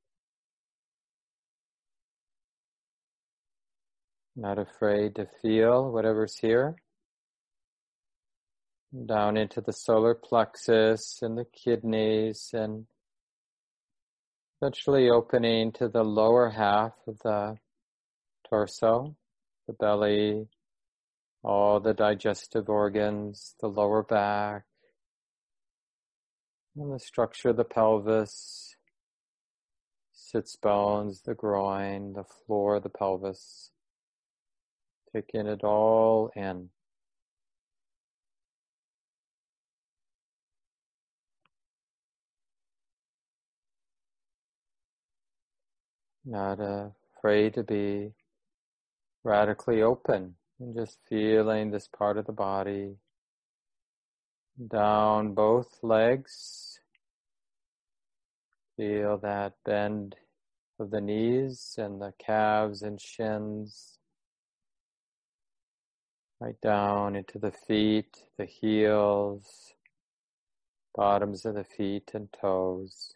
Not 4.35 4.59
afraid 4.59 5.15
to 5.17 5.29
feel 5.43 5.91
whatever's 5.91 6.39
here. 6.39 6.77
Down 9.07 9.37
into 9.37 9.61
the 9.61 9.73
solar 9.73 10.15
plexus 10.15 11.21
and 11.23 11.37
the 11.37 11.45
kidneys 11.45 12.51
and 12.53 12.87
eventually 14.61 15.09
opening 15.11 15.73
to 15.73 15.89
the 15.89 16.05
lower 16.05 16.51
half 16.51 16.93
of 17.07 17.19
the 17.21 17.59
torso, 18.49 19.17
the 19.67 19.73
belly, 19.75 20.49
all 21.43 21.81
the 21.81 21.95
digestive 21.95 22.69
organs, 22.69 23.55
the 23.61 23.69
lower 23.69 24.03
back, 24.03 24.65
and 26.77 26.93
the 26.93 26.99
structure 26.99 27.51
of 27.51 27.57
the 27.57 27.65
pelvis, 27.65 28.77
sits 30.13 30.57
bones, 30.57 31.23
the 31.23 31.35
groin, 31.35 32.13
the 32.13 32.25
floor 32.25 32.77
of 32.77 32.83
the 32.83 32.89
pelvis. 32.89 33.71
Taking 35.15 35.47
it 35.47 35.65
all 35.65 36.31
in. 36.37 36.69
Not 46.25 46.59
afraid 46.61 47.55
to 47.55 47.63
be 47.63 48.13
radically 49.23 49.81
open 49.81 50.35
and 50.59 50.75
just 50.75 50.99
feeling 51.09 51.71
this 51.71 51.89
part 51.89 52.19
of 52.19 52.27
the 52.27 52.33
body 52.33 52.97
down 54.65 55.35
both 55.35 55.79
legs. 55.83 56.81
Feel 58.77 59.19
that 59.19 59.55
bend 59.65 60.17
of 60.79 60.91
the 60.91 61.01
knees 61.01 61.75
and 61.79 62.01
the 62.01 62.13
calves 62.19 62.83
and 62.83 63.01
shins. 63.01 63.99
Right 66.41 66.61
down 66.61 67.17
into 67.17 67.39
the 67.39 67.53
feet, 67.53 68.25
the 68.37 68.45
heels, 68.45 69.73
bottoms 70.95 71.45
of 71.47 71.55
the 71.55 71.65
feet 71.65 72.11
and 72.13 72.29
toes. 72.33 73.15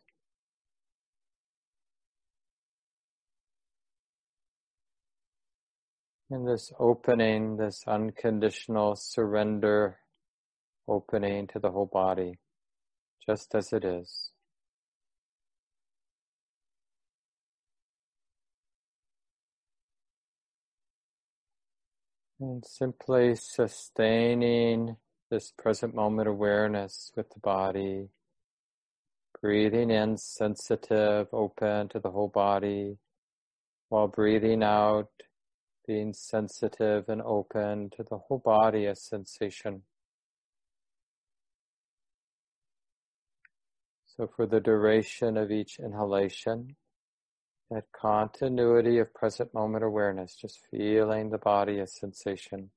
In 6.31 6.45
this 6.45 6.73
opening, 6.79 7.57
this 7.57 7.85
unconditional 7.87 8.97
surrender 8.97 10.00
opening 10.91 11.47
to 11.47 11.59
the 11.59 11.71
whole 11.71 11.87
body, 11.87 12.39
just 13.25 13.55
as 13.55 13.73
it 13.73 13.85
is. 13.85 14.31
And 22.41 22.65
simply 22.67 23.37
sustaining 23.37 24.97
this 25.31 25.53
present 25.57 25.95
moment 25.95 26.29
awareness 26.29 27.13
with 27.15 27.31
the 27.31 27.41
body, 27.41 28.09
breathing 29.41 29.91
in 29.91 30.17
sensitive, 30.17 31.29
open 31.33 31.89
to 31.91 32.01
the 32.01 32.11
whole 32.11 32.29
body, 32.29 32.97
while 33.91 34.09
breathing 34.09 34.63
out, 34.63 35.11
being 35.87 36.15
sensitive 36.15 37.09
and 37.09 37.23
open 37.23 37.91
to 37.97 38.03
the 38.03 38.19
whole 38.19 38.39
body 38.39 38.87
as 38.87 39.03
sensation. 39.03 39.83
So 44.21 44.29
for 44.37 44.45
the 44.45 44.61
duration 44.61 45.39
of 45.39 45.51
each 45.51 45.79
inhalation, 45.79 46.77
that 47.71 47.85
continuity 47.99 48.99
of 48.99 49.15
present 49.15 49.55
moment 49.55 49.83
awareness, 49.83 50.37
just 50.37 50.61
feeling 50.71 51.31
the 51.31 51.39
body 51.39 51.81
as 51.81 51.99
sensation. 51.99 52.71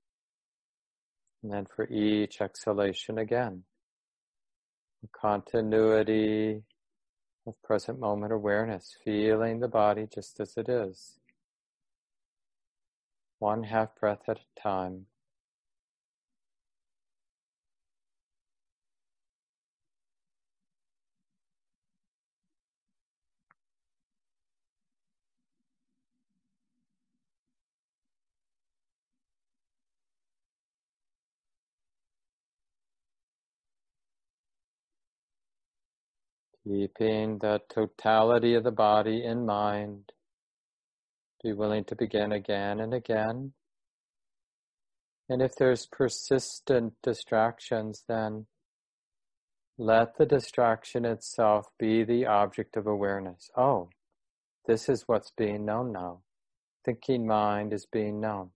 And 1.44 1.52
then 1.52 1.66
for 1.66 1.86
each 1.92 2.40
exhalation 2.40 3.18
again, 3.18 3.66
the 5.02 5.10
continuity 5.10 6.64
of 7.46 7.62
present 7.62 8.00
moment 8.00 8.32
awareness, 8.32 8.96
feeling 9.04 9.60
the 9.60 9.68
body 9.68 10.08
just 10.10 10.40
as 10.40 10.56
it 10.56 10.70
is. 10.70 11.20
One 13.40 13.64
half 13.64 13.94
breath 14.00 14.30
at 14.30 14.40
a 14.40 14.62
time. 14.62 15.08
Keeping 36.66 37.40
the 37.40 37.62
totality 37.70 38.54
of 38.56 38.64
the 38.64 38.72
body 38.72 39.24
in 39.24 39.46
mind. 39.46 40.14
Be 41.44 41.52
willing 41.52 41.84
to 41.86 41.96
begin 41.96 42.32
again 42.32 42.80
and 42.80 42.94
again. 42.94 43.52
And 45.30 45.42
if 45.42 45.56
there's 45.56 45.86
persistent 45.86 46.94
distractions, 47.04 48.06
then 48.08 48.46
let 49.78 50.18
the 50.18 50.26
distraction 50.26 51.04
itself 51.04 51.68
be 51.78 52.04
the 52.04 52.26
object 52.26 52.78
of 52.78 52.88
awareness. 52.88 53.50
Oh, 53.58 53.90
this 54.66 54.88
is 54.88 55.04
what's 55.08 55.32
being 55.32 55.66
known 55.66 55.92
now. 55.92 56.22
Thinking 56.86 57.28
mind 57.28 57.74
is 57.74 57.86
being 57.86 58.22
known. 58.22 58.52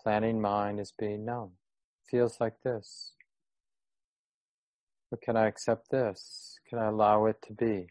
Planning 0.00 0.40
mind 0.40 0.78
is 0.78 0.92
being 0.96 1.24
known. 1.24 1.52
Feels 2.08 2.36
like 2.40 2.60
this. 2.62 3.12
But 5.10 5.22
can 5.22 5.36
I 5.36 5.46
accept 5.46 5.90
this? 5.90 6.53
Can 6.68 6.78
I 6.78 6.86
allow 6.86 7.26
it 7.26 7.42
to 7.46 7.52
be? 7.52 7.88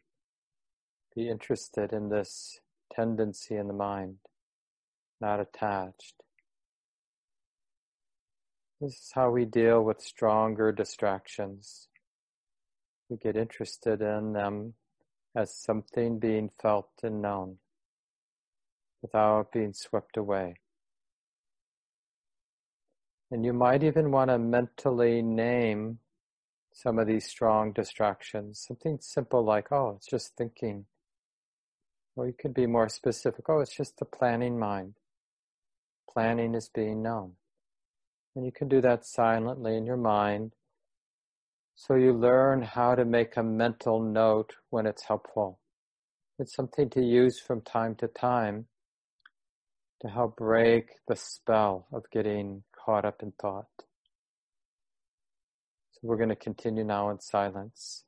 Be 1.16 1.30
interested 1.30 1.94
in 1.94 2.10
this 2.10 2.60
tendency 2.92 3.56
in 3.56 3.68
the 3.68 3.74
mind, 3.74 4.18
not 5.22 5.40
attached. 5.40 6.24
This 8.82 8.94
is 8.94 9.12
how 9.14 9.30
we 9.30 9.46
deal 9.46 9.84
with 9.84 10.02
stronger 10.02 10.72
distractions. 10.72 11.88
We 13.10 13.18
get 13.18 13.38
interested 13.38 14.02
in 14.02 14.34
them 14.34 14.74
as 15.36 15.54
something 15.54 16.20
being 16.20 16.50
felt 16.62 16.90
and 17.04 17.22
known 17.22 17.58
without 19.02 19.52
being 19.52 19.74
swept 19.74 20.18
away. 20.18 20.56
And 23.32 23.46
you 23.46 23.54
might 23.54 23.84
even 23.84 24.12
want 24.12 24.30
to 24.30 24.38
mentally 24.38 25.22
name 25.22 26.00
some 26.74 27.00
of 27.00 27.08
these 27.08 27.26
strong 27.26 27.72
distractions. 27.72 28.64
Something 28.68 28.98
simple 29.00 29.44
like, 29.44 29.72
oh, 29.72 29.94
it's 29.98 30.08
just 30.08 30.36
thinking. 30.36 30.86
Or 32.16 32.28
you 32.28 32.34
could 32.34 32.54
be 32.54 32.66
more 32.66 32.90
specific, 32.90 33.46
oh, 33.48 33.60
it's 33.60 33.76
just 33.76 33.98
the 33.98 34.06
planning 34.06 34.60
mind. 34.60 34.96
Planning 36.12 36.56
is 36.56 36.70
being 36.70 37.02
known. 37.02 37.34
And 38.36 38.46
you 38.46 38.52
can 38.52 38.68
do 38.68 38.82
that 38.82 39.06
silently 39.06 39.78
in 39.78 39.86
your 39.86 39.98
mind. 39.98 40.54
So 41.76 41.96
you 41.96 42.14
learn 42.14 42.62
how 42.62 42.96
to 42.96 43.06
make 43.06 43.38
a 43.38 43.44
mental 43.44 44.02
note 44.02 44.56
when 44.70 44.86
it's 44.86 45.06
helpful. 45.06 45.60
It's 46.40 46.56
something 46.56 46.90
to 46.92 47.02
use 47.02 47.40
from 47.40 47.62
time 47.62 47.96
to 47.96 48.08
time 48.08 48.68
to 50.02 50.10
help 50.10 50.36
break 50.36 50.90
the 51.08 51.16
spell 51.16 51.88
of 51.92 52.04
getting 52.12 52.64
caught 52.76 53.06
up 53.06 53.24
in 53.24 53.32
thought. 53.40 53.68
We're 56.04 56.18
going 56.18 56.30
to 56.30 56.36
continue 56.36 56.84
now 56.84 57.12
in 57.12 57.22
silence. 57.22 58.04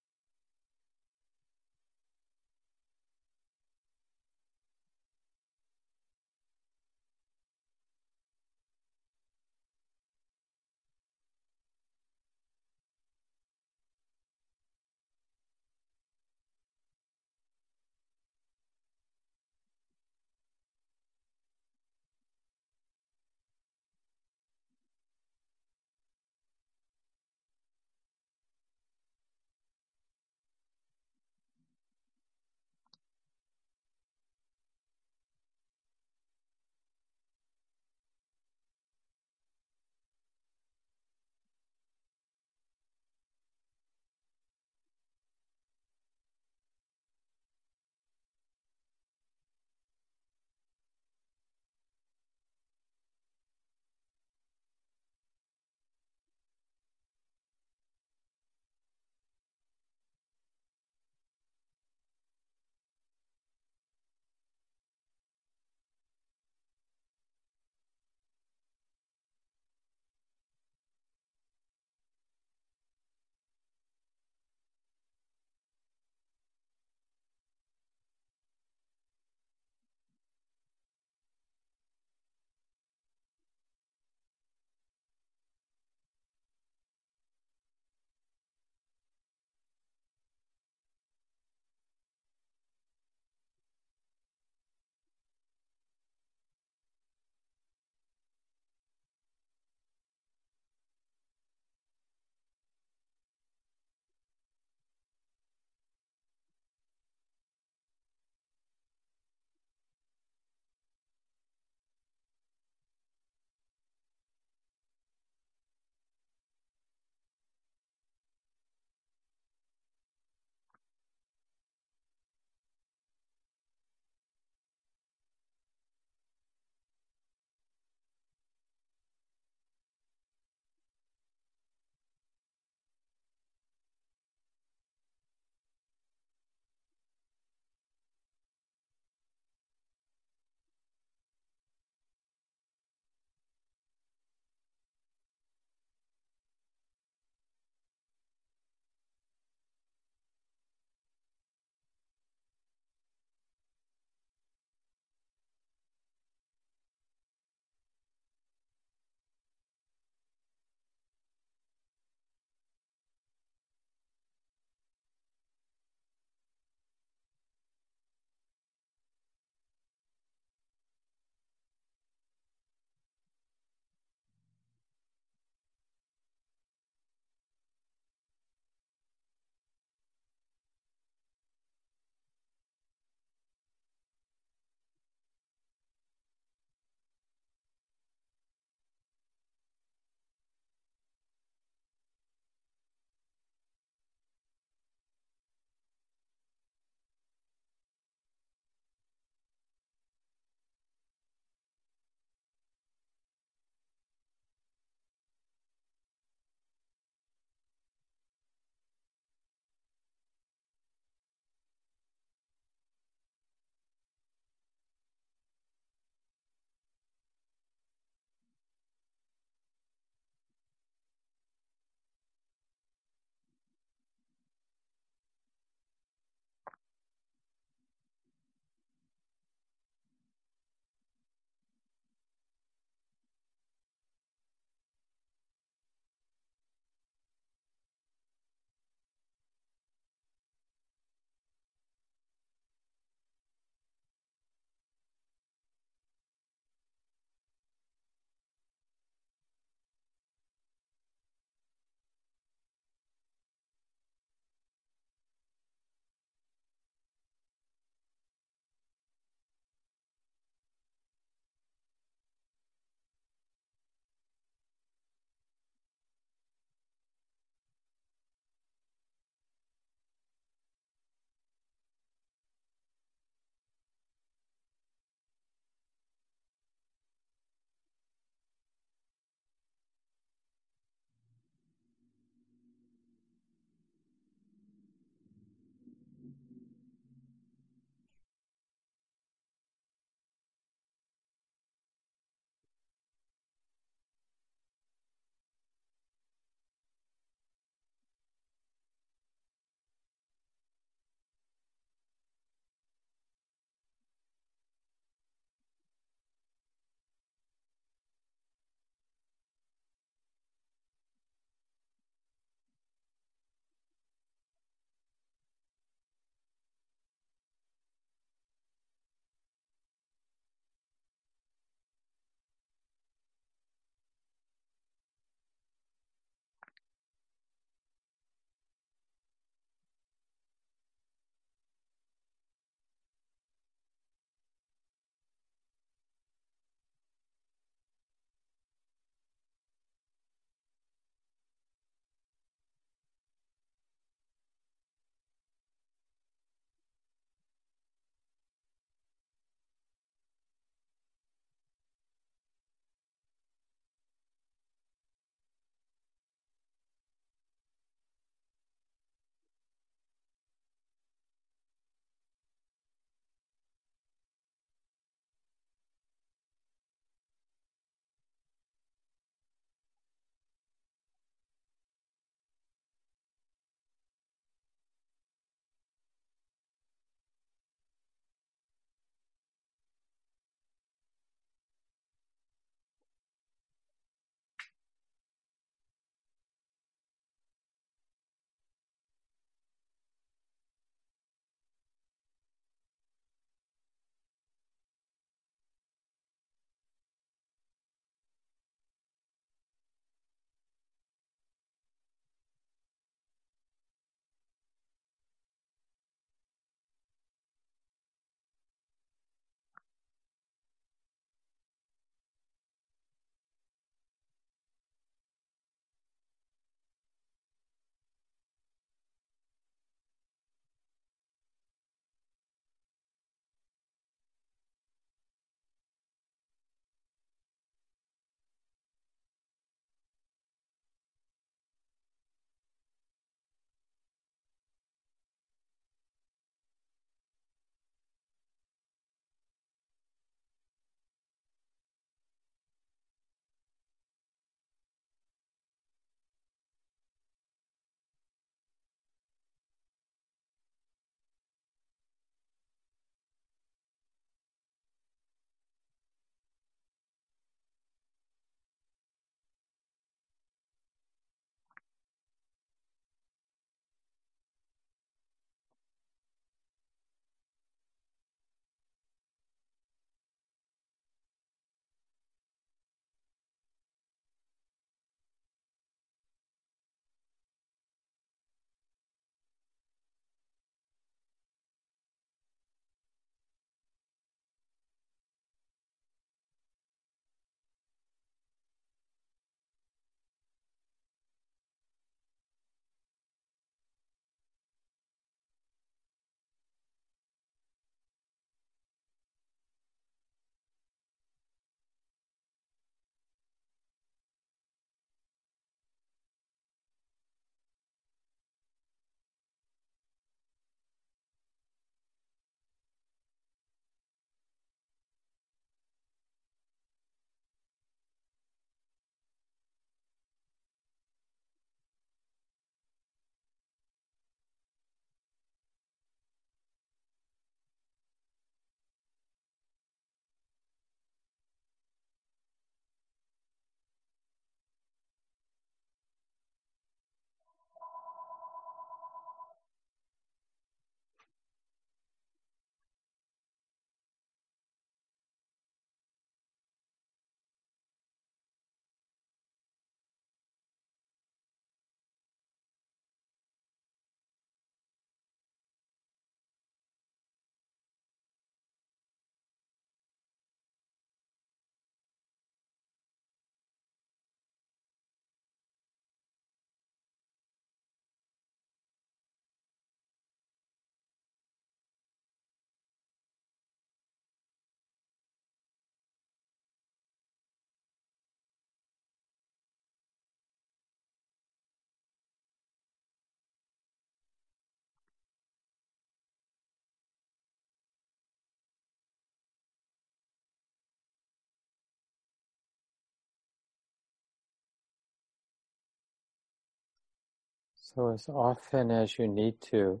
So, 597.94 598.10
as 598.10 598.28
often 598.28 598.92
as 598.92 599.18
you 599.18 599.26
need 599.26 599.60
to, 599.72 600.00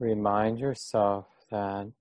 remind 0.00 0.58
yourself 0.58 1.26
that 1.52 1.92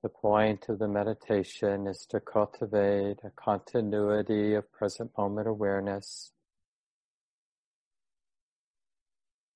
the 0.00 0.08
point 0.08 0.68
of 0.68 0.78
the 0.78 0.86
meditation 0.86 1.88
is 1.88 2.06
to 2.10 2.20
cultivate 2.20 3.18
a 3.24 3.30
continuity 3.34 4.54
of 4.54 4.70
present 4.70 5.10
moment 5.18 5.48
awareness. 5.48 6.30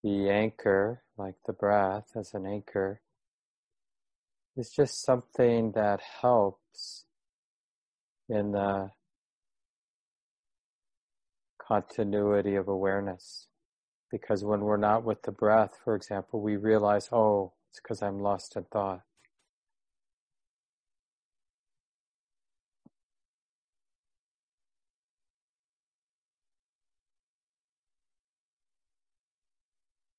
The 0.03 0.29
anchor, 0.29 1.05
like 1.17 1.37
the 1.47 1.53
breath 1.53 2.17
as 2.17 2.35
an 2.35 2.47
anchor, 2.47 3.01
is 4.57 4.71
just 4.71 5.05
something 5.05 5.71
that 5.73 6.01
helps 6.21 7.05
in 8.29 8.51
the 8.51 8.91
continuity 11.69 12.57
of 12.57 12.69
awareness. 12.69 13.49
Because 14.11 14.45
when 14.45 14.61
we're 14.61 14.77
not 14.77 15.05
with 15.05 15.23
the 15.23 15.33
breath, 15.33 15.79
for 15.85 15.97
example, 15.97 16.41
we 16.41 16.57
realize, 16.57 17.09
oh, 17.13 17.53
it's 17.71 17.81
because 17.81 18.03
I'm 18.03 18.21
lost 18.21 18.57
in 18.57 18.65
thought. 18.65 19.03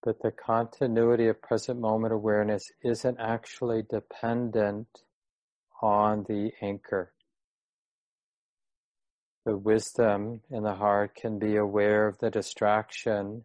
But 0.04 0.22
the 0.22 0.32
continuity 0.32 1.28
of 1.28 1.42
present 1.42 1.80
moment 1.80 2.14
awareness 2.14 2.72
isn't 2.84 3.20
actually 3.20 3.84
dependent 3.90 4.88
on 5.82 6.26
the 6.30 6.52
anchor. 6.62 7.15
The 9.46 9.56
wisdom 9.56 10.42
in 10.50 10.64
the 10.64 10.74
heart 10.74 11.14
can 11.16 11.38
be 11.38 11.56
aware 11.56 12.08
of 12.08 12.18
the 12.18 12.32
distraction 12.32 13.44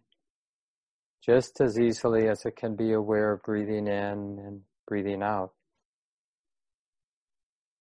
just 1.23 1.61
as 1.61 1.79
easily 1.79 2.27
as 2.29 2.47
it 2.47 2.57
can 2.57 2.75
be 2.75 2.93
aware 2.93 3.33
of 3.33 3.43
breathing 3.43 3.87
in 3.87 4.39
and 4.39 4.63
breathing 4.89 5.23
out. 5.23 5.53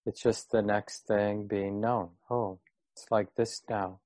It's 0.06 0.22
just 0.22 0.52
the 0.52 0.62
next 0.62 1.08
thing 1.08 1.48
being 1.48 1.80
known. 1.80 2.10
Oh, 2.30 2.60
it's 2.94 3.06
like 3.10 3.36
this 3.36 3.62
now. 3.70 4.00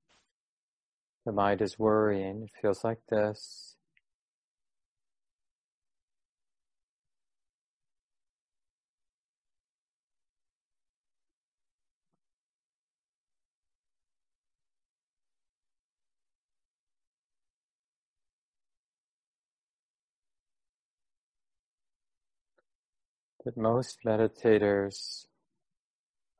The 1.26 1.32
mind 1.32 1.60
is 1.60 1.78
worrying. 1.78 2.44
It 2.44 2.50
feels 2.60 2.84
like 2.84 3.00
this. 3.08 3.73
But 23.44 23.58
most 23.58 23.98
meditators 24.06 25.26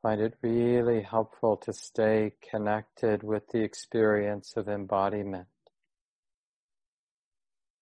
find 0.01 0.19
it 0.19 0.33
really 0.41 1.03
helpful 1.03 1.55
to 1.57 1.71
stay 1.71 2.33
connected 2.49 3.21
with 3.21 3.47
the 3.49 3.61
experience 3.61 4.53
of 4.57 4.67
embodiment, 4.67 5.47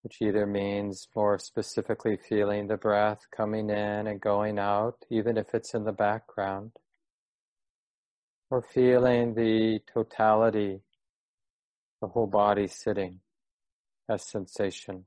which 0.02 0.20
either 0.20 0.46
means 0.46 1.08
more 1.16 1.38
specifically 1.38 2.18
feeling 2.18 2.66
the 2.66 2.76
breath 2.76 3.26
coming 3.34 3.70
in 3.70 4.06
and 4.06 4.20
going 4.20 4.58
out, 4.58 5.04
even 5.10 5.38
if 5.38 5.54
it's 5.54 5.72
in 5.72 5.84
the 5.84 5.92
background, 5.92 6.72
or 8.50 8.60
feeling 8.60 9.34
the 9.34 9.80
totality, 9.92 10.82
the 12.02 12.08
whole 12.08 12.26
body 12.26 12.66
sitting 12.66 13.20
as 14.06 14.26
sensation. 14.26 15.06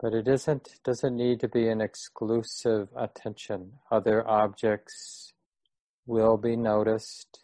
But 0.00 0.14
it 0.14 0.28
isn't, 0.28 0.78
doesn't 0.84 1.16
need 1.16 1.40
to 1.40 1.48
be 1.48 1.68
an 1.68 1.80
exclusive 1.80 2.88
attention. 2.96 3.72
Other 3.90 4.26
objects 4.28 5.32
will 6.06 6.36
be 6.36 6.56
noticed, 6.56 7.40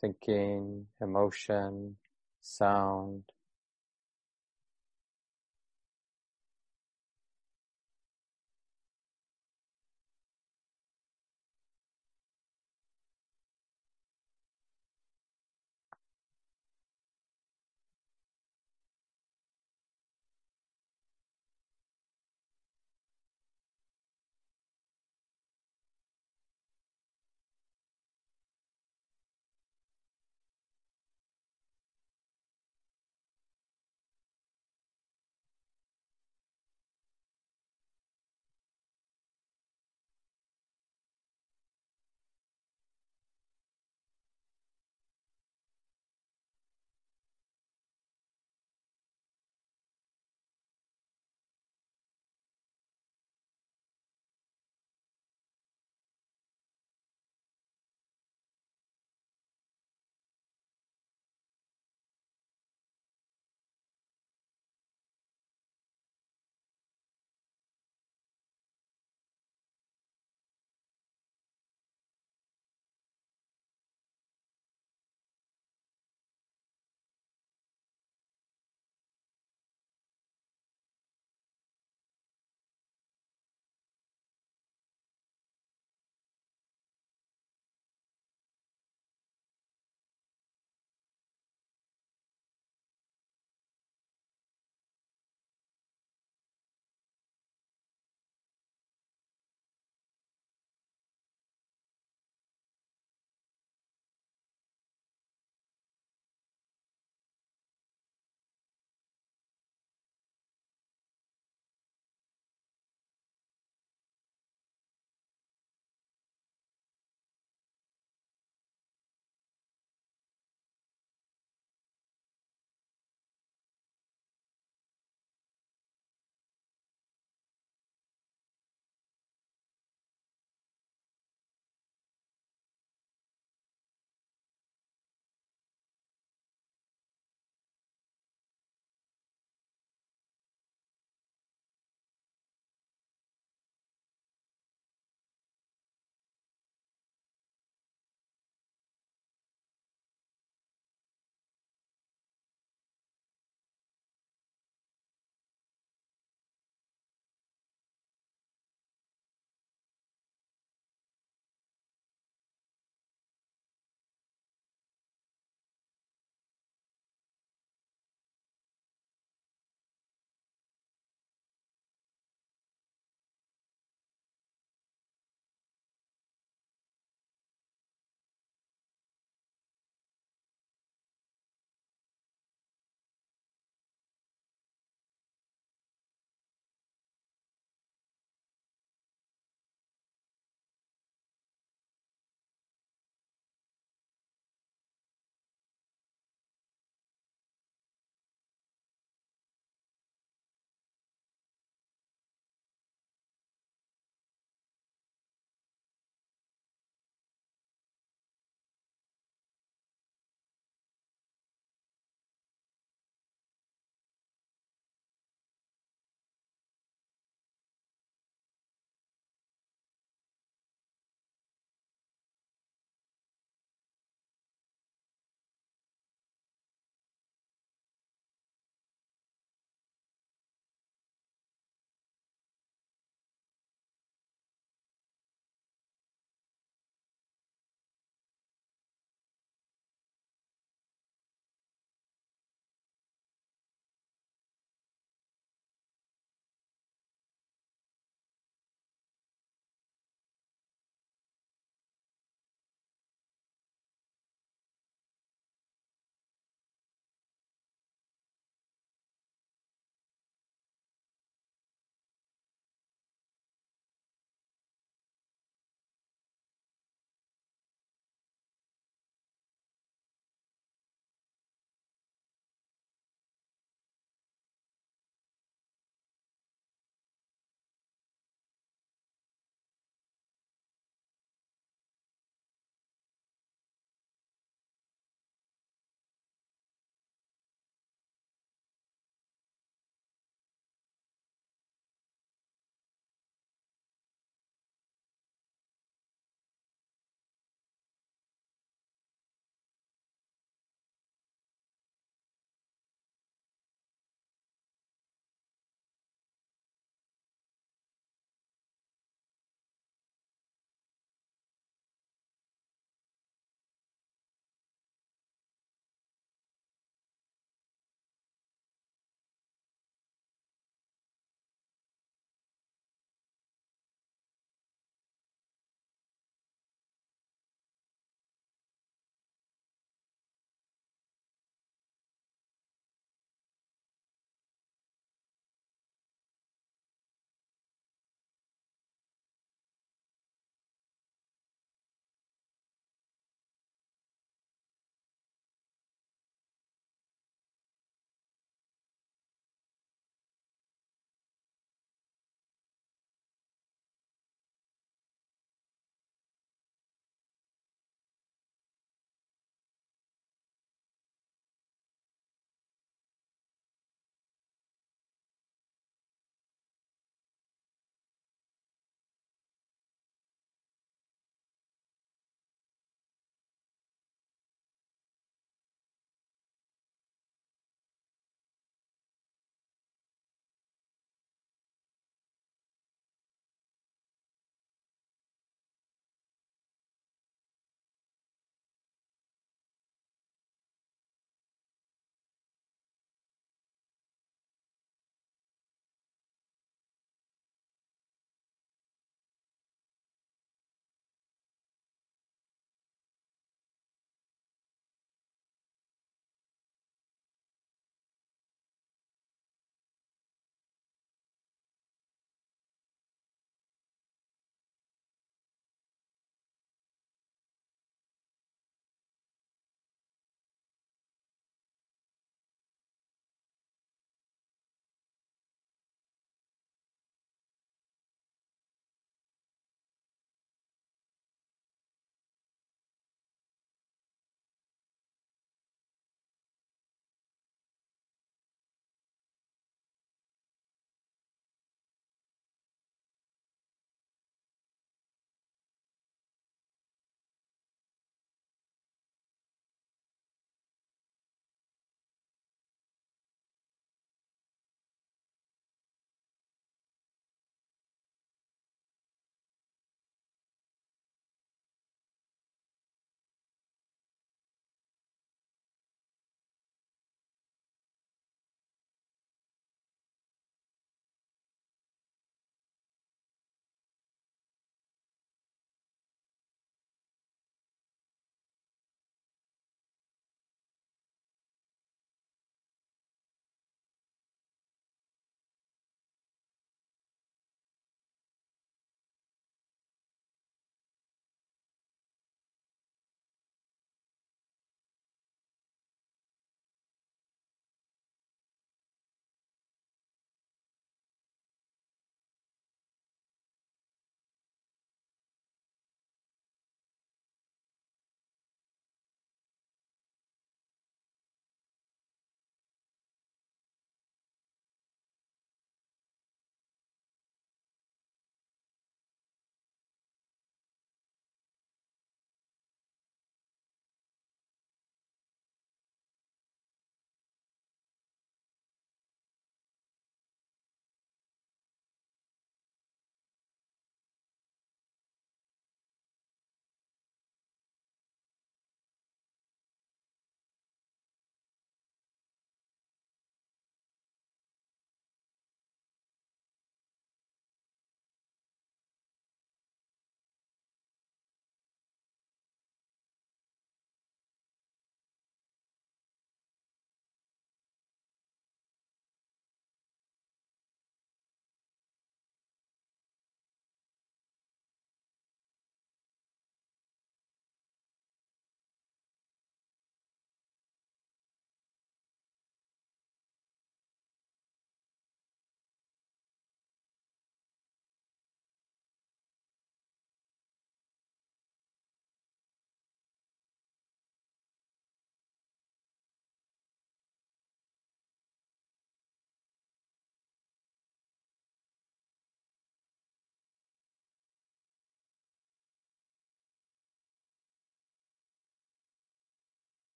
thinking, 0.00 0.86
emotion, 1.00 1.96
sound, 2.40 3.24